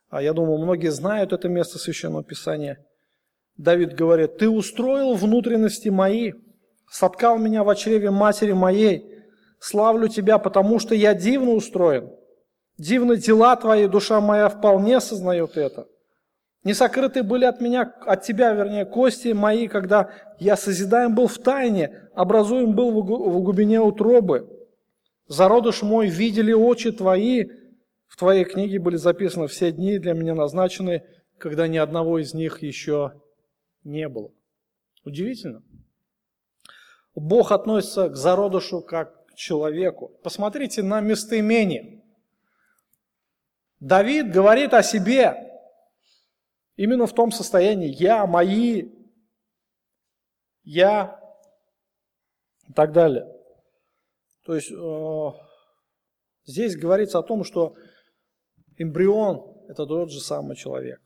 [0.09, 2.85] а я думаю, многие знают это место Священного Писания.
[3.59, 6.33] Давид говорит, «Ты устроил внутренности мои,
[6.89, 9.05] соткал меня в чреве матери моей,
[9.59, 12.11] славлю Тебя, потому что я дивно устроен.
[12.79, 15.89] Дивны дела Твои, душа моя вполне сознает это.
[16.63, 21.39] Не сокрыты были от меня, от Тебя, вернее, кости мои, когда я созидаем был в
[21.39, 24.49] тайне, образуем был в глубине утробы.
[25.27, 27.47] Зародыш мой видели очи Твои,
[28.07, 31.03] в Твоей книге были записаны все дни для меня назначены,
[31.39, 33.15] когда ни одного из них еще
[33.89, 34.33] не было.
[35.05, 35.63] Удивительно.
[37.15, 40.09] Бог относится к зародышу как к человеку.
[40.23, 42.05] Посмотрите на местоимение.
[43.81, 45.35] Давид говорит о себе
[46.77, 48.91] именно в том состоянии «я», «мои»,
[50.63, 51.21] «я»
[52.69, 53.27] и так далее.
[54.45, 55.31] То есть э,
[56.45, 57.77] здесь говорится о том, что
[58.77, 61.01] эмбрион– это тот же самый человек.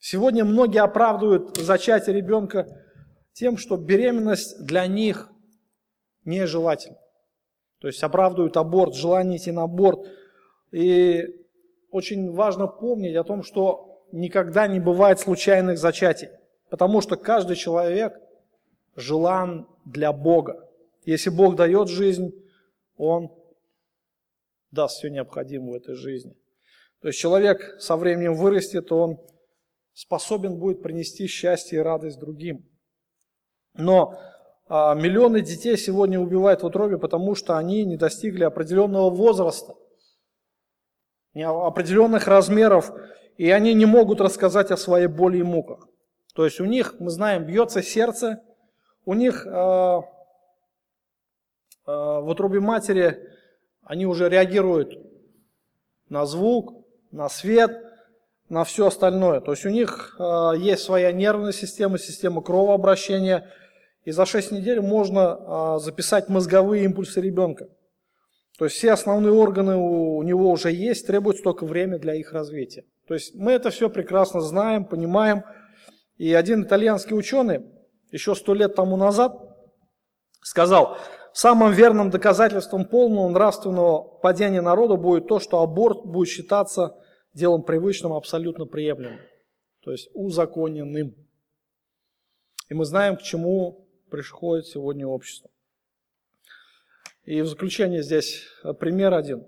[0.00, 2.66] Сегодня многие оправдывают зачатие ребенка
[3.32, 5.30] тем, что беременность для них
[6.24, 6.98] нежелательна.
[7.80, 10.06] То есть оправдывают аборт, желание идти на аборт.
[10.72, 11.24] И
[11.90, 16.28] очень важно помнить о том, что никогда не бывает случайных зачатий.
[16.70, 18.14] Потому что каждый человек
[18.96, 20.68] желан для Бога.
[21.04, 22.32] Если Бог дает жизнь,
[22.96, 23.32] Он
[24.70, 26.36] даст все необходимое в этой жизни.
[27.00, 29.20] То есть человек со временем вырастет, он
[29.98, 32.64] способен будет принести счастье и радость другим.
[33.74, 34.16] Но
[34.68, 39.74] а, миллионы детей сегодня убивают в утробе, потому что они не достигли определенного возраста,
[41.34, 42.92] определенных размеров,
[43.38, 45.88] и они не могут рассказать о своей боли и муках.
[46.32, 48.40] То есть у них, мы знаем, бьется сердце,
[49.04, 50.00] у них э, э,
[51.86, 53.18] в утробе матери
[53.82, 54.96] они уже реагируют
[56.08, 57.87] на звук, на свет,
[58.48, 59.40] на все остальное.
[59.40, 63.50] То есть у них э, есть своя нервная система, система кровообращения,
[64.04, 67.68] и за 6 недель можно э, записать мозговые импульсы ребенка.
[68.58, 72.32] То есть все основные органы у, у него уже есть, требуется только время для их
[72.32, 72.84] развития.
[73.06, 75.44] То есть мы это все прекрасно знаем, понимаем.
[76.16, 77.64] И один итальянский ученый
[78.10, 79.36] еще сто лет тому назад
[80.40, 80.96] сказал,
[81.32, 86.96] самым верным доказательством полного нравственного падения народа будет то, что аборт будет считаться
[87.32, 89.20] делом привычным, абсолютно приемлемым,
[89.80, 91.14] то есть узаконенным.
[92.68, 95.50] И мы знаем, к чему приходит сегодня общество.
[97.24, 98.44] И в заключение здесь
[98.80, 99.46] пример один.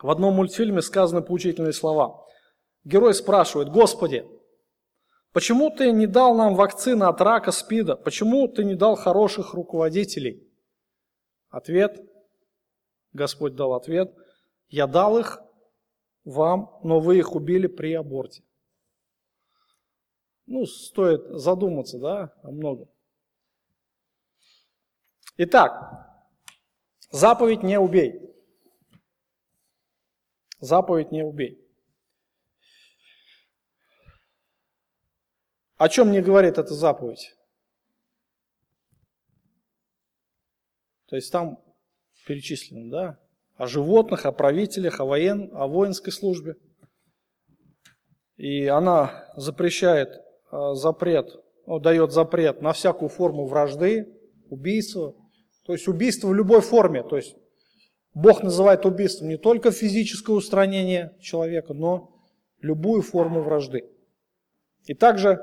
[0.00, 2.26] В одном мультфильме сказаны поучительные слова.
[2.84, 4.26] Герой спрашивает, Господи,
[5.32, 7.96] почему ты не дал нам вакцины от рака, спида?
[7.96, 10.50] Почему ты не дал хороших руководителей?
[11.50, 12.00] Ответ,
[13.12, 14.14] Господь дал ответ,
[14.68, 15.41] я дал их
[16.24, 18.42] вам, но вы их убили при аборте.
[20.46, 22.88] Ну, стоит задуматься, да, о многом.
[25.36, 26.28] Итак,
[27.10, 28.20] заповедь не убей.
[30.58, 31.58] Заповедь не убей.
[35.76, 37.34] О чем мне говорит эта заповедь?
[41.06, 41.62] То есть там
[42.24, 43.21] перечислено, да,
[43.62, 46.56] о животных, о правителях, о, воен, о воинской службе.
[48.36, 50.08] И она запрещает
[50.50, 51.30] э, запрет,
[51.68, 54.18] ну, дает запрет на всякую форму вражды,
[54.50, 55.14] убийства.
[55.64, 57.04] То есть убийство в любой форме.
[57.04, 57.36] То есть
[58.14, 62.20] Бог называет убийством не только физическое устранение человека, но
[62.58, 63.88] любую форму вражды.
[64.86, 65.40] И также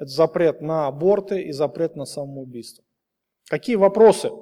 [0.00, 2.84] это запрет на аборты и запрет на самоубийство.
[3.48, 4.32] Какие вопросы